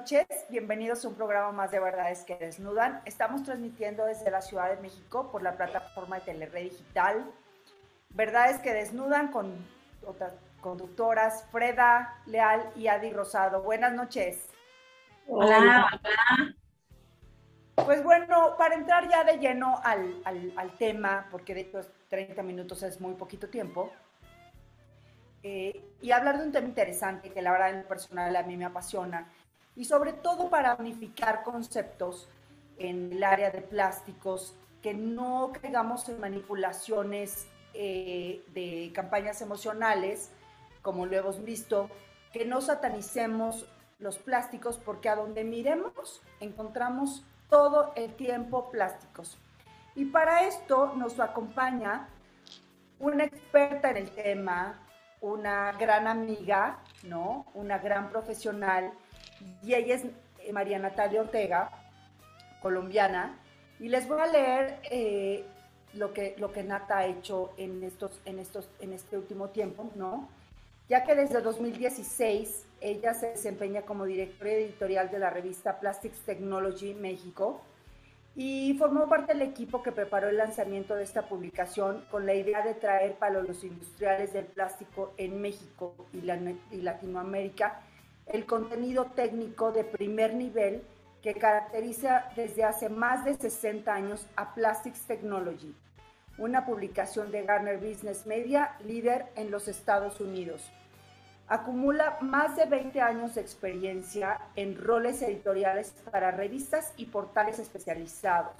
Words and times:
buenas 0.00 0.12
noches. 0.12 0.46
Bienvenidos 0.48 1.04
a 1.04 1.08
un 1.08 1.14
programa 1.14 1.52
más 1.52 1.70
de 1.70 1.78
Verdades 1.78 2.24
que 2.24 2.36
Desnudan. 2.36 3.02
Estamos 3.04 3.42
transmitiendo 3.42 4.06
desde 4.06 4.30
la 4.30 4.40
Ciudad 4.40 4.70
de 4.70 4.80
México 4.80 5.30
por 5.30 5.42
la 5.42 5.56
plataforma 5.56 6.16
de 6.16 6.22
Telered 6.22 6.70
Digital. 6.70 7.30
Verdades 8.10 8.60
que 8.60 8.72
Desnudan 8.72 9.30
con 9.30 9.52
otras 10.06 10.32
conductoras, 10.62 11.44
Freda 11.52 12.18
Leal 12.26 12.70
y 12.76 12.88
Adi 12.88 13.10
Rosado. 13.10 13.62
Buenas 13.62 13.92
noches. 13.92 14.48
Hola. 15.26 15.86
Pues 17.74 18.02
bueno, 18.02 18.54
para 18.56 18.76
entrar 18.76 19.08
ya 19.08 19.24
de 19.24 19.38
lleno 19.38 19.80
al, 19.84 20.70
tema, 20.78 21.26
porque 21.30 21.54
de 21.54 21.62
estos 21.62 21.90
30 22.08 22.42
minutos 22.42 22.82
es 22.82 23.00
muy 23.00 23.14
poquito 23.14 23.48
tiempo, 23.48 23.90
eh, 25.42 25.82
y 26.02 26.10
hablar 26.10 26.38
de 26.38 26.44
un 26.44 26.52
tema 26.52 26.68
interesante 26.68 27.30
que 27.30 27.40
la 27.40 27.52
verdad 27.52 27.70
en 27.70 27.82
lo 27.82 27.88
personal 27.88 28.34
a 28.36 28.42
mí 28.42 28.56
me 28.56 28.66
apasiona, 28.66 29.30
y 29.80 29.86
sobre 29.86 30.12
todo 30.12 30.50
para 30.50 30.74
unificar 30.74 31.42
conceptos 31.42 32.28
en 32.76 33.14
el 33.14 33.24
área 33.24 33.50
de 33.50 33.62
plásticos, 33.62 34.54
que 34.82 34.92
no 34.92 35.52
caigamos 35.58 36.06
en 36.10 36.20
manipulaciones 36.20 37.48
eh, 37.72 38.44
de 38.52 38.92
campañas 38.94 39.40
emocionales, 39.40 40.32
como 40.82 41.06
lo 41.06 41.16
hemos 41.16 41.42
visto, 41.42 41.88
que 42.30 42.44
no 42.44 42.60
satanicemos 42.60 43.64
los 43.98 44.18
plásticos, 44.18 44.76
porque 44.76 45.08
a 45.08 45.16
donde 45.16 45.44
miremos 45.44 46.20
encontramos 46.40 47.24
todo 47.48 47.92
el 47.96 48.12
tiempo 48.16 48.68
plásticos. 48.70 49.38
Y 49.94 50.04
para 50.04 50.44
esto 50.46 50.92
nos 50.94 51.18
acompaña 51.20 52.06
una 52.98 53.24
experta 53.24 53.88
en 53.92 53.96
el 53.96 54.10
tema, 54.10 54.78
una 55.22 55.72
gran 55.72 56.06
amiga, 56.06 56.80
¿no? 57.02 57.46
Una 57.54 57.78
gran 57.78 58.10
profesional, 58.10 58.92
y 59.62 59.74
ella 59.74 59.94
es 59.94 60.04
eh, 60.04 60.52
María 60.52 60.78
Natalia 60.78 61.20
Ortega, 61.20 61.70
colombiana, 62.60 63.38
y 63.78 63.88
les 63.88 64.06
voy 64.06 64.20
a 64.20 64.26
leer 64.26 64.80
eh, 64.90 65.44
lo, 65.94 66.12
que, 66.12 66.34
lo 66.38 66.52
que 66.52 66.62
Nata 66.62 66.98
ha 66.98 67.06
hecho 67.06 67.52
en, 67.56 67.82
estos, 67.82 68.20
en, 68.24 68.38
estos, 68.38 68.68
en 68.80 68.92
este 68.92 69.16
último 69.16 69.48
tiempo, 69.48 69.90
¿no? 69.94 70.28
Ya 70.88 71.04
que 71.04 71.14
desde 71.14 71.40
2016 71.40 72.66
ella 72.80 73.14
se 73.14 73.28
desempeña 73.28 73.82
como 73.82 74.04
directora 74.04 74.52
editorial 74.52 75.10
de 75.10 75.18
la 75.18 75.30
revista 75.30 75.78
Plastics 75.78 76.20
Technology 76.20 76.94
México 76.94 77.62
y 78.34 78.74
formó 78.78 79.08
parte 79.08 79.34
del 79.34 79.42
equipo 79.42 79.82
que 79.82 79.92
preparó 79.92 80.28
el 80.28 80.36
lanzamiento 80.36 80.94
de 80.94 81.04
esta 81.04 81.28
publicación 81.28 82.04
con 82.10 82.26
la 82.26 82.34
idea 82.34 82.62
de 82.62 82.74
traer 82.74 83.14
para 83.14 83.42
los 83.42 83.64
industriales 83.64 84.32
del 84.32 84.46
plástico 84.46 85.12
en 85.16 85.40
México 85.40 85.94
y, 86.12 86.22
Latinoamérica 86.22 87.82
el 88.26 88.46
contenido 88.46 89.06
técnico 89.06 89.72
de 89.72 89.84
primer 89.84 90.34
nivel 90.34 90.82
que 91.22 91.34
caracteriza 91.34 92.26
desde 92.36 92.64
hace 92.64 92.88
más 92.88 93.24
de 93.24 93.34
60 93.34 93.92
años 93.92 94.26
a 94.36 94.54
Plastics 94.54 95.02
Technology, 95.02 95.74
una 96.38 96.64
publicación 96.64 97.30
de 97.30 97.42
Garner 97.42 97.78
Business 97.78 98.26
Media 98.26 98.76
líder 98.84 99.26
en 99.36 99.50
los 99.50 99.68
Estados 99.68 100.20
Unidos. 100.20 100.70
Acumula 101.48 102.16
más 102.20 102.56
de 102.56 102.64
20 102.64 103.00
años 103.00 103.34
de 103.34 103.40
experiencia 103.40 104.38
en 104.54 104.76
roles 104.76 105.20
editoriales 105.20 105.92
para 106.10 106.30
revistas 106.30 106.94
y 106.96 107.06
portales 107.06 107.58
especializados, 107.58 108.54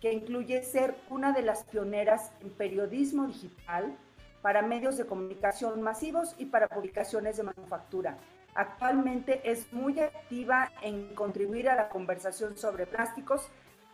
que 0.00 0.12
incluye 0.12 0.62
ser 0.62 0.96
una 1.10 1.32
de 1.32 1.42
las 1.42 1.64
pioneras 1.64 2.32
en 2.40 2.50
periodismo 2.50 3.26
digital 3.26 3.94
para 4.40 4.62
medios 4.62 4.96
de 4.96 5.06
comunicación 5.06 5.80
masivos 5.82 6.34
y 6.38 6.46
para 6.46 6.68
publicaciones 6.68 7.36
de 7.36 7.44
manufactura. 7.44 8.18
Actualmente 8.54 9.40
es 9.50 9.72
muy 9.72 9.98
activa 9.98 10.70
en 10.80 11.14
contribuir 11.14 11.68
a 11.68 11.74
la 11.74 11.88
conversación 11.88 12.56
sobre 12.56 12.86
plásticos, 12.86 13.48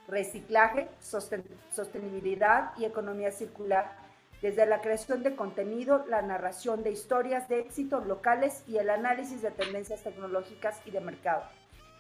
reciclaje, 0.06 0.88
sostenibilidad 1.00 2.72
y 2.76 2.84
economía 2.84 3.32
circular 3.32 3.96
desde 4.42 4.66
la 4.66 4.80
creación 4.80 5.22
de 5.22 5.34
contenido, 5.34 6.04
la 6.08 6.22
narración 6.22 6.82
de 6.82 6.90
historias 6.90 7.48
de 7.48 7.60
éxitos 7.60 8.06
locales 8.06 8.62
y 8.66 8.78
el 8.78 8.90
análisis 8.90 9.42
de 9.42 9.50
tendencias 9.50 10.02
tecnológicas 10.02 10.80
y 10.84 10.90
de 10.90 11.00
mercado. 11.00 11.42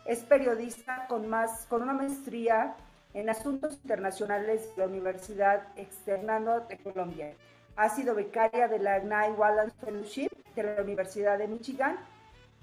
Es 0.06 0.20
periodista 0.20 1.06
con, 1.08 1.28
más, 1.28 1.66
con 1.66 1.82
una 1.82 1.92
maestría 1.92 2.74
en 3.12 3.28
asuntos 3.28 3.74
internacionales 3.74 4.74
de 4.74 4.82
la 4.82 4.88
Universidad 4.88 5.68
Externando 5.76 6.60
de 6.60 6.78
Colombia. 6.78 7.34
Ha 7.76 7.88
sido 7.90 8.14
becaria 8.14 8.68
de 8.68 8.78
la 8.78 8.98
Ignite 8.98 9.32
Wallance 9.32 9.76
Fellowship 9.84 10.30
de 10.54 10.62
la 10.62 10.82
Universidad 10.82 11.38
de 11.38 11.48
Michigan 11.48 11.98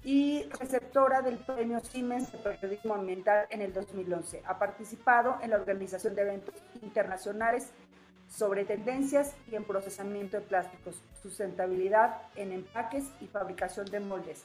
y 0.04 0.44
receptora 0.58 1.22
del 1.22 1.36
premio 1.38 1.80
Siemens 1.80 2.30
de 2.32 2.38
Periodismo 2.38 2.94
Ambiental 2.94 3.46
en 3.50 3.62
el 3.62 3.72
2011. 3.72 4.42
Ha 4.46 4.58
participado 4.58 5.36
en 5.42 5.50
la 5.50 5.56
organización 5.56 6.14
de 6.14 6.22
eventos 6.22 6.54
internacionales 6.82 7.72
sobre 8.28 8.64
tendencias 8.64 9.34
y 9.50 9.56
en 9.56 9.64
procesamiento 9.64 10.38
de 10.38 10.42
plásticos, 10.42 11.02
sustentabilidad 11.22 12.22
en 12.36 12.52
empaques 12.52 13.04
y 13.20 13.26
fabricación 13.26 13.86
de 13.86 14.00
moldes. 14.00 14.44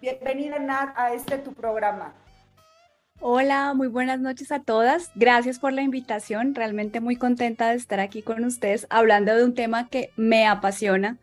Bienvenida, 0.00 0.58
Nat, 0.58 0.96
a 0.96 1.12
este 1.12 1.38
tu 1.38 1.52
programa. 1.52 2.14
Hola, 3.20 3.74
muy 3.74 3.88
buenas 3.88 4.20
noches 4.20 4.52
a 4.52 4.60
todas. 4.60 5.10
Gracias 5.16 5.58
por 5.58 5.72
la 5.72 5.82
invitación. 5.82 6.54
Realmente 6.54 7.00
muy 7.00 7.16
contenta 7.16 7.70
de 7.70 7.76
estar 7.76 7.98
aquí 7.98 8.22
con 8.22 8.44
ustedes 8.44 8.86
hablando 8.90 9.34
de 9.34 9.44
un 9.44 9.54
tema 9.54 9.88
que 9.88 10.12
me 10.16 10.46
apasiona 10.46 11.18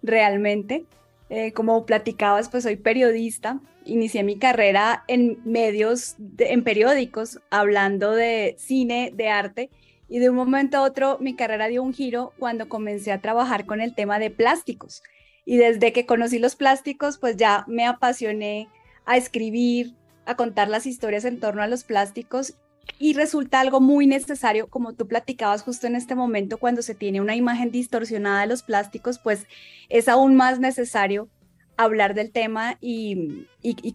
realmente. 0.00 0.86
Eh, 1.30 1.52
como 1.52 1.86
platicabas, 1.86 2.48
pues 2.48 2.64
soy 2.64 2.76
periodista. 2.76 3.60
Inicié 3.84 4.24
mi 4.24 4.36
carrera 4.36 5.04
en 5.06 5.40
medios, 5.44 6.16
en 6.38 6.64
periódicos, 6.64 7.40
hablando 7.50 8.12
de 8.12 8.56
cine, 8.58 9.12
de 9.14 9.28
arte 9.28 9.70
y 10.08 10.18
de 10.18 10.28
un 10.28 10.36
momento 10.36 10.76
a 10.76 10.82
otro 10.82 11.18
mi 11.20 11.36
carrera 11.36 11.68
dio 11.68 11.84
un 11.84 11.94
giro 11.94 12.32
cuando 12.38 12.68
comencé 12.68 13.12
a 13.12 13.20
trabajar 13.20 13.64
con 13.64 13.80
el 13.80 13.94
tema 13.94 14.18
de 14.18 14.30
plásticos. 14.30 15.04
Y 15.44 15.56
desde 15.56 15.92
que 15.92 16.04
conocí 16.04 16.40
los 16.40 16.56
plásticos, 16.56 17.16
pues 17.16 17.36
ya 17.36 17.64
me 17.68 17.86
apasioné 17.86 18.68
a 19.06 19.16
escribir, 19.16 19.94
a 20.26 20.34
contar 20.36 20.68
las 20.68 20.84
historias 20.84 21.24
en 21.24 21.38
torno 21.38 21.62
a 21.62 21.68
los 21.68 21.84
plásticos 21.84 22.56
y 22.98 23.14
resulta 23.14 23.60
algo 23.60 23.80
muy 23.80 24.06
necesario, 24.06 24.68
como 24.68 24.92
tú 24.92 25.06
platicabas 25.08 25.62
justo 25.62 25.86
en 25.86 25.96
este 25.96 26.14
momento, 26.14 26.58
cuando 26.58 26.82
se 26.82 26.94
tiene 26.94 27.20
una 27.20 27.34
imagen 27.34 27.70
distorsionada 27.70 28.42
de 28.42 28.46
los 28.46 28.62
plásticos, 28.62 29.18
pues 29.18 29.46
es 29.88 30.08
aún 30.08 30.36
más 30.36 30.60
necesario 30.60 31.28
hablar 31.76 32.14
del 32.14 32.30
tema 32.30 32.76
y, 32.80 33.46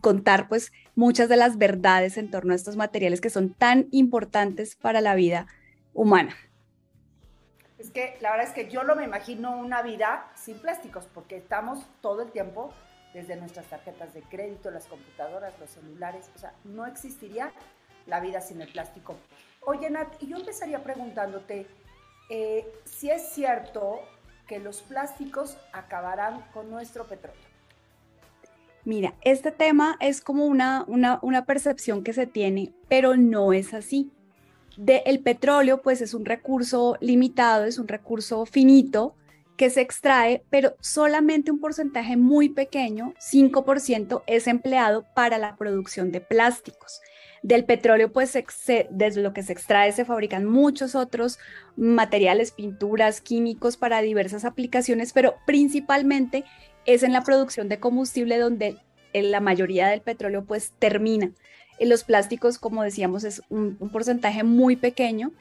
contar 0.02 0.48
pues 0.48 0.72
muchas 0.96 1.30
de 1.30 1.38
las 1.38 1.58
verdades 1.58 2.18
en 2.18 2.32
torno 2.32 2.54
a 2.54 2.56
estos 2.56 2.78
materiales 2.78 3.22
que 3.22 3.30
son 3.30 3.54
tan 3.54 3.88
importantes 3.92 4.76
para 4.76 5.02
la 5.02 5.14
vida 5.14 5.48
humana. 5.94 6.36
Es 7.78 7.92
que 7.92 8.18
la 8.22 8.32
verdad 8.32 8.48
es 8.48 8.54
que 8.54 8.72
yo 8.72 8.84
no 8.84 8.96
me 8.96 9.04
imagino 9.04 9.56
una 9.58 9.84
vida 9.84 10.32
sin 10.36 10.58
plásticos, 10.58 11.08
porque 11.14 11.38
estamos 11.38 11.86
todo 12.02 12.24
el 12.24 12.32
tiempo 12.32 12.74
desde 13.14 13.36
nuestras 13.36 13.68
tarjetas 13.68 14.14
de 14.14 14.22
crédito, 14.24 14.72
las 14.72 14.88
computadoras, 14.88 15.54
los 15.60 15.70
celulares, 15.70 16.30
o 16.36 16.40
sea, 16.40 16.54
no 16.64 16.88
existiría 16.88 17.52
la 18.08 18.20
vida 18.20 18.42
sin 18.42 18.62
el 18.62 18.72
plástico. 18.72 19.16
Oye, 19.62 19.90
Nat, 19.90 20.22
y 20.22 20.28
yo 20.28 20.38
empezaría 20.38 20.84
preguntándote 20.84 21.66
eh, 22.30 22.66
si 22.86 23.10
es 23.10 23.30
cierto 23.30 24.00
que 24.48 24.60
los 24.60 24.82
plásticos 24.82 25.58
acabarán 25.74 26.42
con 26.54 26.70
nuestro 26.70 27.06
petróleo. 27.06 27.42
Mira, 28.84 29.16
este 29.22 29.52
tema 29.52 29.98
es 30.00 30.22
como 30.22 30.46
una, 30.46 30.86
una, 30.88 31.18
una 31.24 31.46
percepción 31.46 32.04
que 32.04 32.14
se 32.14 32.28
tiene, 32.28 32.72
pero 32.88 33.18
no 33.18 33.54
es 33.54 33.74
así 33.74 34.12
el 34.78 35.20
petróleo, 35.22 35.82
pues 35.82 36.02
es 36.02 36.14
un 36.14 36.26
recurso 36.26 36.98
limitado, 37.00 37.66
es 37.66 37.78
un 37.80 37.88
recurso 37.88 38.46
finito 38.46 39.16
que 39.58 39.70
se 39.70 39.82
extrae, 39.82 40.44
pero 40.50 40.76
solamente 40.82 41.50
un 41.50 41.60
porcentaje 41.60 42.18
muy 42.18 42.50
pequeño, 42.50 43.14
5%, 43.20 44.24
es 44.28 44.48
empleado 44.48 45.06
para 45.16 45.38
la 45.38 45.56
producción 45.56 46.12
de 46.12 46.20
plásticos. 46.20 47.00
Del 47.46 47.64
petróleo, 47.64 48.12
pues 48.12 48.34
desde 48.90 49.22
lo 49.22 49.32
que 49.32 49.44
se 49.44 49.54
extrae 49.54 49.92
se 49.92 50.04
fabrican 50.04 50.46
muchos 50.46 50.96
otros 50.96 51.38
materiales, 51.76 52.50
pinturas, 52.50 53.22
químicos 53.22 53.78
para 53.78 54.02
diversas 54.02 54.46
aplicaciones, 54.46 55.14
pero 55.14 55.36
principalmente 55.46 56.44
es 56.88 57.04
en 57.04 57.14
la 57.14 57.22
producción 57.22 57.70
de 57.70 57.80
combustible 57.80 58.40
donde 58.40 58.78
la 59.14 59.42
mayoría 59.42 59.88
del 59.90 60.02
petróleo 60.02 60.44
pues 60.44 60.74
termina 60.80 61.34
los 61.80 62.04
plásticos, 62.04 62.58
como 62.58 62.82
decíamos, 62.82 63.24
es 63.24 63.44
un, 63.50 63.76
porcentaje 63.92 64.44
muy 64.44 64.76
pequeño 64.76 65.32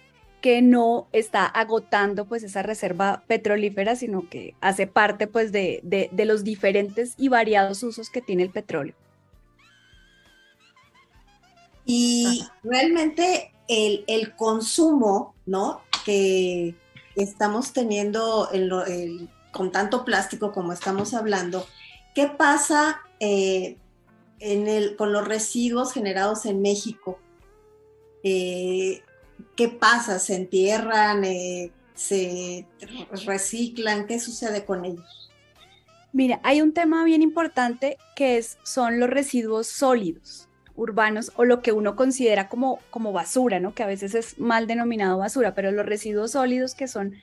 que 0.43 0.61
no 0.61 1.09
está 1.12 1.47
agotando 1.47 2.27
pues 2.27 2.43
esa 2.43 2.62
reserva 2.62 3.25
petrolífera, 3.27 3.97
sino 3.97 4.29
que 4.29 4.55
hace 4.61 4.87
parte 4.87 5.27
pues 5.27 5.53
de, 5.53 5.81
los 6.12 6.45
diferentes 6.45 7.15
y 7.17 7.31
variados 7.31 7.83
usos 7.83 8.11
que 8.11 8.21
tiene 8.21 8.43
el 8.43 8.51
petróleo. 8.51 8.95
Y 11.85 12.45
realmente 12.63 13.53
el, 13.69 14.35
consumo, 14.37 15.35
¿no? 15.47 15.83
Que 16.05 16.75
estamos 17.17 17.73
teniendo 17.73 18.49
con 19.53 19.71
tanto 19.71 20.05
plástico 20.05 20.53
como 20.53 20.73
estamos 20.73 21.15
hablando, 21.15 21.67
¿qué 22.15 22.27
pasa 22.27 23.01
eh, 23.21 23.79
en 24.41 24.67
el, 24.67 24.97
con 24.97 25.13
los 25.13 25.27
residuos 25.27 25.93
generados 25.93 26.47
en 26.47 26.61
México? 26.61 27.19
Eh, 28.23 29.03
¿Qué 29.57 29.69
pasa? 29.69 30.19
¿Se 30.19 30.35
entierran? 30.35 31.25
Eh, 31.25 31.71
¿Se 31.95 32.67
reciclan? 33.25 34.07
¿Qué 34.07 34.19
sucede 34.19 34.65
con 34.65 34.85
ellos? 34.85 35.31
Mira, 36.13 36.41
hay 36.43 36.61
un 36.61 36.73
tema 36.73 37.05
bien 37.05 37.23
importante 37.23 37.99
que 38.17 38.39
es, 38.39 38.59
son 38.65 39.01
los 39.01 39.11
residuos 39.11 39.67
sólidos 39.67 40.49
urbanos 40.76 41.32
o 41.37 41.44
lo 41.44 41.62
que 41.62 41.73
uno 41.73 41.97
considera 41.97 42.49
como, 42.49 42.81
como 42.91 43.12
basura, 43.12 43.61
¿no? 43.61 43.75
Que 43.75 43.82
a 43.82 43.87
veces 43.87 44.15
es 44.15 44.38
mal 44.38 44.67
denominado 44.67 45.19
basura, 45.19 45.55
pero 45.55 45.71
los 45.71 45.87
residuos 45.87 46.32
sólidos 46.32 46.75
que 46.75 46.88
son 46.88 47.15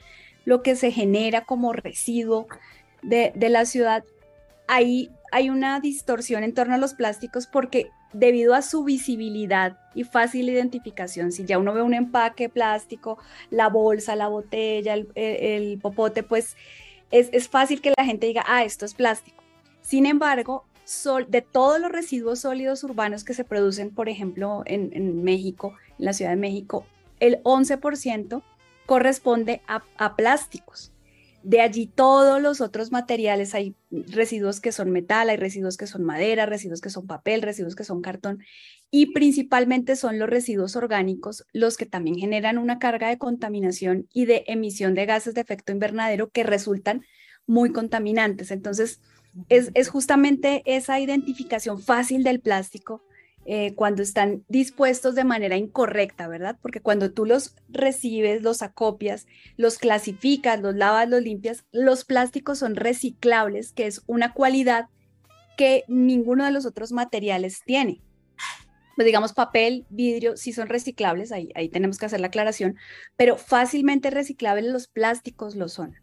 lo 0.45 0.63
que 0.63 0.75
se 0.75 0.92
genera 0.92 1.42
como 1.45 1.74
residuo 1.74 2.48
de, 3.01 3.31
de 3.36 3.50
la 3.50 3.65
ciudad, 3.65 4.03
ahí 4.68 5.12
hay 5.31 5.50
una 5.50 5.80
distorsión 5.80 6.44
en 6.44 6.53
torno 6.53 6.75
a 6.75 6.77
los 6.77 6.94
plásticos 6.94 7.48
porque 7.48 7.89
debido 8.13 8.53
a 8.53 8.62
su 8.62 8.83
visibilidad 8.83 9.77
y 9.95 10.04
fácil 10.04 10.50
identificación, 10.50 11.31
si 11.31 11.45
ya 11.45 11.57
uno 11.57 11.74
ve 11.74 11.81
un 11.81 11.94
empaque 11.94 12.50
plástico, 12.50 13.18
la 13.50 13.69
bolsa, 13.69 14.15
la 14.15 14.27
botella, 14.27 14.95
el, 15.15 15.80
popote, 15.81 16.24
pues 16.24 16.57
es, 17.12 17.47
fácil 17.47 17.81
que 17.81 17.94
la 17.95 18.06
gente 18.06 18.27
diga, 18.27 18.44
ah, 18.47 18.63
esto 18.63 18.86
es 18.86 18.94
plástico. 18.94 19.44
Sin 19.81 20.06
embargo, 20.06 20.65
de 21.30 21.42
todos 21.42 21.80
los 21.80 21.92
residuos 21.92 22.39
sólidos 22.39 22.83
urbanos 22.83 23.24
que 23.24 23.33
se 23.33 23.44
producen, 23.44 23.92
por 23.92 24.10
ejemplo, 24.10 24.63
en, 24.66 25.24
México, 25.24 25.75
en 26.00 26.06
la 26.06 26.13
Ciudad 26.13 26.31
de 26.31 26.38
México, 26.38 26.86
el 27.19 27.42
11% 27.44 28.44
corresponde 28.86 29.62
a 29.68 30.16
plásticos. 30.16 30.92
De 31.44 31.60
allí 31.60 31.88
todos 31.88 32.39
los 32.39 32.62
otros 32.62 32.92
materiales, 32.92 33.56
hay 33.56 33.75
residuos 33.89 34.62
que 34.62 34.72
son 34.72 34.92
metal, 34.92 35.30
hay 35.30 35.38
residuos 35.38 35.75
que 35.75 35.88
son 35.88 36.04
madera, 36.04 36.45
residuos 36.45 36.81
que 36.81 36.92
son 36.92 37.07
papel, 37.07 37.42
residuos 37.42 37.75
que 37.75 37.83
son 37.83 38.01
cartón 38.01 38.44
y 38.92 39.07
principalmente 39.13 39.95
son 39.95 40.19
los 40.19 40.30
residuos 40.30 40.75
orgánicos 40.75 41.45
los 41.51 41.78
que 41.78 41.88
también 41.88 42.18
generan 42.18 42.60
una 42.60 42.78
carga 42.78 43.07
de 43.10 43.18
contaminación 43.18 44.07
y 44.13 44.25
de 44.25 44.44
emisión 44.48 44.94
de 44.94 45.07
gases 45.07 45.33
de 45.33 45.42
efecto 45.42 45.72
invernadero 45.72 46.30
que 46.30 46.44
resultan 46.44 47.06
muy 47.48 47.72
contaminantes. 47.72 48.51
Entonces, 48.51 49.01
es, 49.50 49.89
justamente 49.89 50.63
esa 50.66 51.00
identificación 51.00 51.81
fácil 51.81 52.24
del 52.24 52.42
plástico 52.42 53.04
eh, 53.45 53.74
cuando 53.75 54.04
están 54.04 54.44
dispuestos 54.50 55.16
de 55.16 55.24
manera 55.24 55.57
incorrecta, 55.57 56.28
¿verdad? 56.28 56.57
Porque 56.62 56.80
cuando 56.80 57.12
tú 57.12 57.25
los 57.25 57.56
recibes, 57.69 58.44
los 58.44 58.62
acopias, 58.62 59.25
los 59.57 59.80
clasificas, 59.80 60.62
los 60.62 60.75
lavas, 60.75 61.10
los 61.10 61.24
limpias, 61.24 61.66
los 61.72 62.06
plásticos 62.06 62.60
son 62.60 62.75
reciclables, 62.75 63.74
que 63.74 63.88
es 63.88 64.04
una 64.06 64.33
cualidad 64.33 64.89
que 65.57 65.83
ninguno 65.88 66.45
de 66.45 66.51
los 66.51 66.66
otros 66.66 66.92
materiales 66.92 67.62
tiene. 67.66 68.01
Pues 68.95 69.06
digamos, 69.06 69.33
papel, 69.33 69.86
vidrio, 69.89 70.38
sí 70.38 70.54
son 70.54 70.68
reciclables, 70.68 71.31
ahí, 71.31 71.50
ahí 71.56 71.69
tenemos 71.69 71.98
que 71.98 72.06
hacer 72.06 72.19
la 72.19 72.28
aclaración, 72.28 72.75
pero 73.16 73.38
fácilmente 73.38 74.12
reciclables 74.12 74.66
los 74.66 74.88
plásticos 74.88 75.56
lo 75.56 75.68
son. 75.69 75.95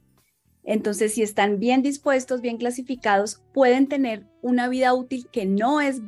Entonces, 0.70 1.14
si 1.14 1.22
están 1.22 1.58
bien 1.58 1.80
dispuestos, 1.80 2.42
bien 2.42 2.58
clasificados, 2.58 3.40
pueden 3.54 3.88
tener 3.88 4.26
una 4.42 4.68
vida 4.68 4.92
útil 4.92 5.26
que 5.32 5.46
no 5.46 5.80
es 5.80 6.02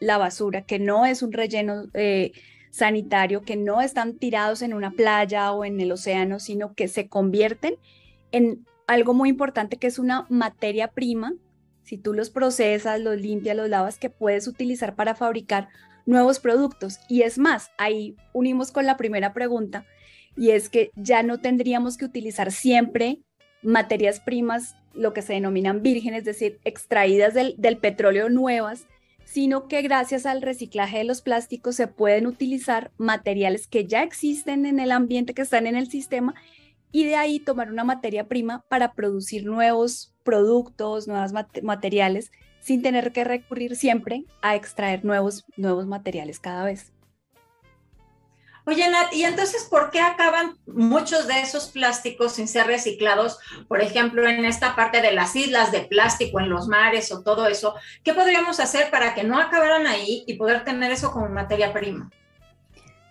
la 0.00 0.16
basura, 0.16 0.62
que 0.62 0.78
no 0.78 1.04
es 1.04 1.22
un 1.22 1.32
relleno 1.32 1.84
eh, 1.92 2.32
sanitario, 2.70 3.42
que 3.42 3.56
no 3.56 3.82
están 3.82 4.16
tirados 4.16 4.62
en 4.62 4.72
una 4.72 4.92
playa 4.92 5.52
o 5.52 5.66
en 5.66 5.78
el 5.82 5.92
océano, 5.92 6.40
sino 6.40 6.72
que 6.72 6.88
se 6.88 7.10
convierten 7.10 7.74
en 8.32 8.64
algo 8.86 9.12
muy 9.12 9.28
importante 9.28 9.76
que 9.76 9.86
es 9.86 9.98
una 9.98 10.24
materia 10.30 10.88
prima. 10.88 11.34
Si 11.82 11.98
tú 11.98 12.14
los 12.14 12.30
procesas, 12.30 12.98
los 12.98 13.20
limpias, 13.20 13.54
los 13.54 13.68
lavas, 13.68 13.98
que 13.98 14.08
puedes 14.08 14.48
utilizar 14.48 14.96
para 14.96 15.14
fabricar 15.14 15.68
nuevos 16.06 16.38
productos. 16.38 17.00
Y 17.06 17.20
es 17.20 17.36
más, 17.36 17.70
ahí 17.76 18.16
unimos 18.32 18.72
con 18.72 18.86
la 18.86 18.96
primera 18.96 19.34
pregunta, 19.34 19.84
y 20.38 20.52
es 20.52 20.70
que 20.70 20.90
ya 20.94 21.22
no 21.22 21.38
tendríamos 21.38 21.98
que 21.98 22.06
utilizar 22.06 22.50
siempre 22.50 23.20
materias 23.66 24.20
primas, 24.20 24.76
lo 24.94 25.12
que 25.12 25.22
se 25.22 25.34
denominan 25.34 25.82
vírgenes, 25.82 26.20
es 26.20 26.24
decir, 26.24 26.60
extraídas 26.64 27.34
del, 27.34 27.78
petróleo 27.78 28.30
nuevas, 28.30 28.86
sino 29.24 29.66
que 29.66 29.82
gracias 29.82 30.24
al 30.24 30.40
reciclaje 30.40 30.98
de 30.98 31.04
los 31.04 31.20
plásticos 31.20 31.74
se 31.74 31.88
pueden 31.88 32.26
utilizar 32.26 32.92
materiales 32.96 33.66
que 33.66 33.86
ya 33.86 34.02
existen 34.02 34.64
en 34.64 34.78
el 34.78 34.92
ambiente, 34.92 35.34
que 35.34 35.42
están 35.42 35.66
en 35.66 35.76
el 35.76 35.90
sistema, 35.90 36.34
y 36.92 37.04
de 37.04 37.16
ahí 37.16 37.40
tomar 37.40 37.70
una 37.70 37.84
materia 37.84 38.28
prima 38.28 38.64
para 38.68 38.92
producir 38.92 39.44
nuevos 39.44 40.14
productos, 40.22 41.08
nuevos 41.08 41.32
materiales, 41.62 42.30
sin 42.60 42.82
tener 42.82 43.12
que 43.12 43.24
recurrir 43.24 43.76
siempre 43.76 44.24
a 44.42 44.54
extraer 44.54 45.04
nuevos, 45.04 45.44
nuevos 45.56 45.86
materiales 45.86 46.38
cada 46.38 46.64
vez. 46.64 46.92
Oye, 48.68 48.90
Nat, 48.90 49.12
¿y 49.12 49.22
entonces 49.22 49.64
por 49.70 49.90
qué 49.92 50.00
acaban 50.00 50.58
muchos 50.66 51.28
de 51.28 51.40
esos 51.40 51.68
plásticos 51.68 52.32
sin 52.32 52.48
ser 52.48 52.66
reciclados? 52.66 53.38
Por 53.68 53.80
ejemplo, 53.80 54.28
en 54.28 54.44
esta 54.44 54.74
parte 54.74 55.00
de 55.00 55.12
las 55.12 55.36
islas 55.36 55.70
de 55.70 55.82
plástico, 55.82 56.40
en 56.40 56.48
los 56.48 56.66
mares 56.66 57.12
o 57.12 57.22
todo 57.22 57.46
eso. 57.46 57.76
¿Qué 58.02 58.12
podríamos 58.12 58.58
hacer 58.58 58.90
para 58.90 59.14
que 59.14 59.22
no 59.22 59.38
acabaran 59.38 59.86
ahí 59.86 60.24
y 60.26 60.34
poder 60.34 60.64
tener 60.64 60.90
eso 60.90 61.12
como 61.12 61.28
materia 61.28 61.72
prima? 61.72 62.10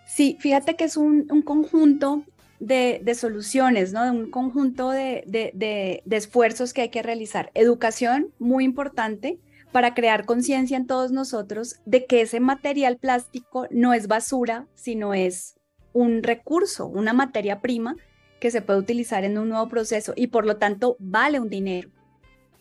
Sí, 0.06 0.36
fíjate 0.42 0.76
que 0.76 0.84
es 0.84 0.98
un, 0.98 1.26
conjunto 1.46 2.24
de, 2.60 3.16
soluciones, 3.18 3.94
¿no? 3.94 4.04
De 4.04 4.12
un 4.12 4.30
conjunto 4.32 4.90
de, 4.90 5.24
de, 5.26 6.04
esfuerzos 6.18 6.74
que 6.74 6.82
hay 6.82 6.90
que 6.90 7.02
realizar. 7.02 7.50
Educación, 7.54 8.28
muy 8.40 8.66
importante, 8.66 9.40
para 9.76 9.94
crear 9.94 10.24
conciencia 10.24 10.78
en 10.78 10.88
todos 10.88 11.12
nosotros 11.12 11.82
de 11.86 12.06
que 12.06 12.22
ese 12.22 12.40
material 12.40 12.96
plástico 12.96 13.68
no 13.72 13.94
es 13.94 14.08
basura, 14.08 14.70
sino 14.74 15.14
es 15.14 15.60
un 15.92 16.24
recurso, 16.24 16.88
una 16.88 17.12
materia 17.12 17.60
prima 17.60 17.98
que 18.40 18.52
se 18.52 18.62
puede 18.62 18.80
utilizar 18.80 19.26
en 19.26 19.38
un 19.38 19.50
nuevo 19.50 19.68
proceso 19.68 20.14
y 20.16 20.28
por 20.28 20.46
lo 20.46 20.56
tanto 20.56 20.96
vale 20.98 21.42
un 21.42 21.50
dinero. 21.50 21.90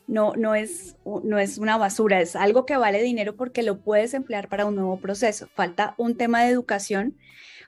No, 0.08 0.32
no, 0.34 0.56
es, 0.56 0.96
no 1.04 1.38
es 1.38 1.58
una 1.58 1.76
basura, 1.76 2.20
es 2.20 2.34
algo 2.34 2.66
que 2.66 2.76
vale 2.76 3.00
dinero 3.00 3.36
porque 3.36 3.62
lo 3.62 3.78
puedes 3.78 4.12
emplear 4.12 4.48
para 4.48 4.66
un 4.66 4.74
nuevo 4.74 4.98
proceso. 4.98 5.46
Falta 5.54 5.94
un 5.98 6.16
tema 6.16 6.42
de 6.42 6.50
educación, 6.50 7.16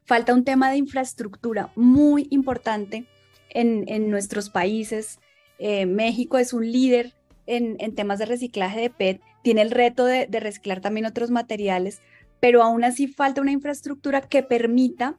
falta 0.04 0.34
un 0.34 0.42
tema 0.42 0.72
de 0.72 0.78
infraestructura 0.78 1.70
muy 1.76 2.26
importante 2.30 3.06
en, 3.50 3.84
en 3.86 4.10
nuestros 4.10 4.50
países. 4.50 5.20
Eh, 5.60 5.86
México 5.86 6.36
es 6.36 6.52
un 6.52 6.68
líder 6.68 7.14
en, 7.46 7.76
en, 7.78 7.94
temas 7.94 8.18
de 8.18 8.26
reciclaje 8.26 8.80
de 8.80 8.90
PET, 8.90 9.20
tiene 9.46 9.62
el 9.62 9.70
reto 9.70 10.06
de, 10.06 10.26
reciclar 10.40 10.80
también 10.80 11.06
otros 11.06 11.30
materiales, 11.30 12.00
pero 12.40 12.64
aún 12.64 12.82
así 12.82 13.06
falta 13.06 13.40
una 13.40 13.52
infraestructura 13.52 14.20
que 14.22 14.42
permita 14.42 15.14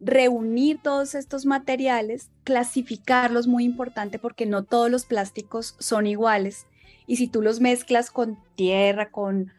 reunir 0.00 0.80
todos 0.82 1.14
estos 1.14 1.44
materiales, 1.44 2.30
clasificarlos, 2.44 3.46
muy 3.48 3.64
importante 3.64 4.18
porque 4.18 4.46
no 4.46 4.64
todos 4.64 4.90
los 4.90 5.04
plásticos 5.04 5.76
son 5.78 6.06
iguales. 6.06 6.64
Y 7.06 7.16
si 7.16 7.28
tú 7.28 7.42
los 7.42 7.60
mezclas 7.60 8.10
con 8.10 8.38
tierra, 8.54 9.10
con, 9.10 9.52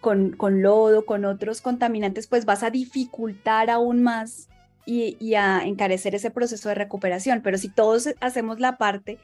con, 0.00 0.34
lodo, 0.60 1.06
con 1.06 1.24
otros 1.24 1.60
contaminantes, 1.60 2.26
pues 2.26 2.44
vas 2.44 2.64
a 2.64 2.70
dificultar 2.70 3.70
aún 3.70 4.02
más 4.02 4.48
y, 4.84 5.16
y, 5.20 5.36
a 5.36 5.60
encarecer 5.64 6.16
ese 6.16 6.32
proceso 6.32 6.70
de 6.70 6.74
recuperación. 6.74 7.40
Pero 7.40 7.56
si 7.56 7.68
todos 7.68 8.08
hacemos 8.18 8.58
la 8.58 8.78
parte 8.78 9.20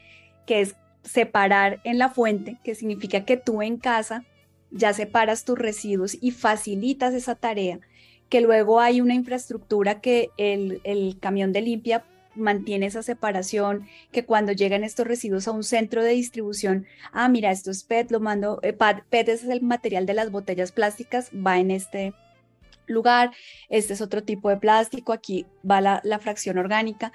que 0.46 0.60
es 0.60 0.76
separar 1.08 1.80
en 1.84 1.98
la 1.98 2.10
fuente, 2.10 2.58
que 2.62 2.74
significa 2.74 3.24
que 3.24 3.36
tú 3.36 3.62
en 3.62 3.78
casa 3.78 4.24
ya 4.70 4.92
separas 4.92 5.44
tus 5.44 5.58
residuos 5.58 6.16
y 6.20 6.30
facilitas 6.30 7.14
esa 7.14 7.34
tarea, 7.34 7.80
que 8.28 8.40
luego 8.40 8.80
hay 8.80 9.00
una 9.00 9.14
infraestructura 9.14 10.00
que 10.00 10.30
el, 10.36 11.16
camión 11.20 11.52
de 11.52 11.62
limpia 11.62 12.04
mantiene 12.34 12.86
esa 12.86 13.02
separación, 13.02 13.88
que 14.12 14.24
cuando 14.24 14.52
llegan 14.52 14.84
estos 14.84 15.06
residuos 15.06 15.48
a 15.48 15.52
un 15.52 15.64
centro 15.64 16.04
de 16.04 16.10
distribución, 16.10 16.86
ah, 17.12 17.28
mira, 17.28 17.50
esto 17.50 17.70
es 17.70 17.82
PET, 17.82 18.10
lo 18.10 18.20
mando, 18.20 18.60
eh, 18.62 18.76
PET 19.08 19.28
es 19.28 19.44
el 19.44 19.62
material 19.62 20.06
de 20.06 20.14
las 20.14 20.30
botellas 20.30 20.70
plásticas, 20.70 21.30
va 21.34 21.58
en 21.58 21.70
este 21.70 22.12
lugar, 22.86 23.32
este 23.70 23.94
es 23.94 24.00
otro 24.00 24.22
tipo 24.22 24.50
de 24.50 24.58
plástico, 24.58 25.12
aquí 25.12 25.46
va 25.68 25.80
la 25.80 26.18
fracción 26.20 26.58
orgánica 26.58 27.12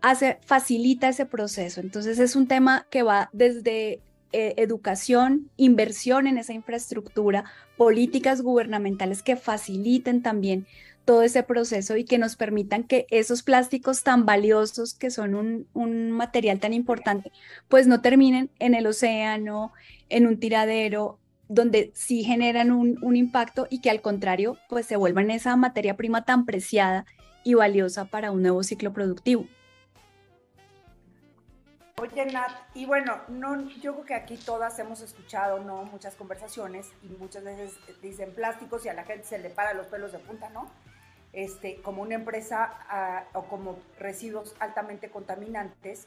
hace, 0.00 0.38
facilita 0.44 1.08
ese 1.08 1.26
proceso. 1.26 1.80
Entonces 1.80 2.18
es 2.18 2.36
un 2.36 2.46
tema 2.46 2.86
que 2.90 3.02
va 3.02 3.30
desde 3.32 4.00
eh, 4.32 4.54
educación, 4.58 5.50
inversión 5.56 6.26
en 6.26 6.36
esa 6.36 6.52
infraestructura, 6.52 7.44
políticas 7.76 8.42
gubernamentales 8.42 9.22
que 9.22 9.36
faciliten 9.36 10.22
también 10.22 10.66
todo 11.06 11.22
ese 11.22 11.42
proceso 11.42 11.96
y 11.96 12.04
que 12.04 12.18
nos 12.18 12.36
permitan 12.36 12.84
que 12.84 13.06
esos 13.10 13.42
plásticos 13.42 14.02
tan 14.02 14.26
valiosos, 14.26 14.92
que 14.92 15.10
son 15.10 15.66
un, 15.72 16.10
material 16.10 16.60
tan 16.60 16.74
importante, 16.74 17.32
pues 17.68 17.86
no 17.86 18.02
terminen 18.02 18.50
en 18.58 18.74
el 18.74 18.86
océano, 18.86 19.72
en 20.10 20.26
un 20.26 20.38
tiradero, 20.38 21.18
donde 21.48 21.90
sí 21.94 22.24
generan 22.24 22.70
un, 22.70 22.98
un 23.02 23.16
impacto 23.16 23.66
y 23.70 23.80
que 23.80 23.88
al 23.88 24.02
contrario, 24.02 24.58
pues 24.68 24.84
se 24.84 24.96
vuelvan 24.96 25.30
esa 25.30 25.56
materia 25.56 25.96
prima 25.96 26.26
tan 26.26 26.44
preciada 26.44 27.06
y 27.42 27.54
valiosa 27.54 28.04
para 28.04 28.30
un 28.30 28.42
nuevo 28.42 28.62
ciclo 28.62 28.92
productivo. 28.92 29.48
Oye, 32.00 32.26
Nat, 32.26 32.52
y 32.74 32.86
bueno, 32.86 33.18
no, 33.26 33.60
yo 33.80 33.92
creo 33.92 34.04
que 34.04 34.14
aquí 34.14 34.36
todas 34.36 34.78
hemos 34.78 35.00
escuchado, 35.00 35.58
¿no? 35.58 35.82
Muchas 35.82 36.14
conversaciones 36.14 36.92
y 37.02 37.08
muchas 37.08 37.42
veces 37.42 37.76
dicen 38.00 38.32
plásticos 38.34 38.86
y 38.86 38.88
a 38.88 38.94
la 38.94 39.02
gente 39.02 39.24
se 39.24 39.38
le 39.38 39.50
para 39.50 39.74
los 39.74 39.88
pelos 39.88 40.12
de 40.12 40.20
punta, 40.20 40.48
¿no? 40.50 40.70
Este, 41.32 41.82
como 41.82 42.02
una 42.02 42.14
empresa 42.14 42.72
ah, 42.88 43.24
o 43.32 43.44
como 43.44 43.80
residuos 43.98 44.54
altamente 44.60 45.10
contaminantes. 45.10 46.06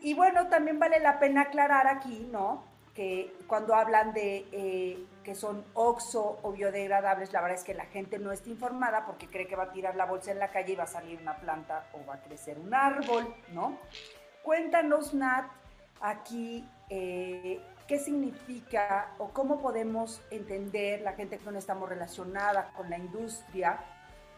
Y 0.00 0.12
bueno, 0.12 0.48
también 0.48 0.78
vale 0.78 1.00
la 1.00 1.18
pena 1.18 1.42
aclarar 1.42 1.86
aquí, 1.86 2.28
¿no? 2.30 2.62
Que 2.94 3.32
cuando 3.46 3.74
hablan 3.74 4.12
de 4.12 4.46
eh, 4.52 5.06
que 5.24 5.34
son 5.34 5.64
oxo 5.72 6.40
o 6.42 6.52
biodegradables, 6.52 7.32
la 7.32 7.40
verdad 7.40 7.56
es 7.56 7.64
que 7.64 7.72
la 7.72 7.86
gente 7.86 8.18
no 8.18 8.32
está 8.32 8.50
informada 8.50 9.06
porque 9.06 9.28
cree 9.28 9.46
que 9.46 9.56
va 9.56 9.64
a 9.64 9.72
tirar 9.72 9.96
la 9.96 10.04
bolsa 10.04 10.30
en 10.30 10.40
la 10.40 10.48
calle 10.48 10.74
y 10.74 10.76
va 10.76 10.84
a 10.84 10.88
salir 10.88 11.18
una 11.22 11.36
planta 11.36 11.86
o 11.94 12.04
va 12.04 12.16
a 12.16 12.22
crecer 12.22 12.58
un 12.58 12.74
árbol, 12.74 13.34
¿no? 13.54 13.78
Cuéntanos, 14.42 15.14
Nat, 15.14 15.50
aquí 16.00 16.64
eh, 16.88 17.60
qué 17.86 17.98
significa 17.98 19.14
o 19.18 19.30
cómo 19.30 19.60
podemos 19.60 20.22
entender 20.30 21.02
la 21.02 21.14
gente 21.14 21.38
que 21.38 21.50
no 21.50 21.58
estamos 21.58 21.88
relacionada 21.88 22.72
con 22.76 22.88
la 22.88 22.96
industria, 22.96 23.80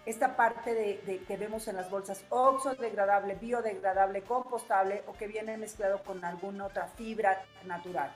esta 0.07 0.37
parte 0.37 0.75
de, 0.75 1.23
que 1.29 1.37
vemos 1.37 1.69
en 1.69 1.77
las 1.77 1.91
bolsas 1.91 2.25
oxodegradable, 2.31 3.37
biodegradable, 3.37 4.23
compostable 4.23 5.05
o 5.07 5.13
que 5.13 5.29
viene 5.29 5.57
mezclado 5.57 6.03
con 6.03 6.25
alguna 6.25 6.67
otra 6.67 6.89
fibra 6.89 7.45
natural. 7.67 8.11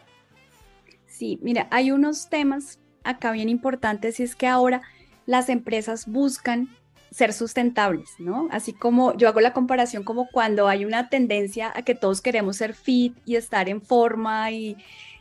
Sí, 1.07 1.39
mira, 1.43 1.69
hay 1.71 1.93
unos 1.93 2.29
temas 2.29 2.81
acá 3.05 3.31
bien 3.31 3.49
importantes 3.49 4.19
y 4.19 4.25
es 4.25 4.35
que 4.35 4.49
ahora 4.49 4.83
las 5.27 5.49
empresas 5.49 6.07
buscan 6.07 6.69
ser 7.17 7.33
sustentables, 7.33 8.11
¿no? 8.19 8.47
Así 8.51 8.75
como 8.75 9.17
yo 9.17 9.27
hago 9.27 9.41
la 9.41 9.55
comparación 9.55 10.05
como 10.05 10.29
cuando 10.29 10.69
hay 10.69 10.85
una 10.85 11.09
tendencia 11.09 11.73
a 11.75 11.81
que 11.81 11.95
todos 11.95 12.21
queremos 12.21 12.59
ser 12.59 12.75
fit 12.75 13.17
y 13.25 13.37
estar 13.37 13.71
en 13.71 13.81
forma 13.81 14.51
y, 14.51 14.77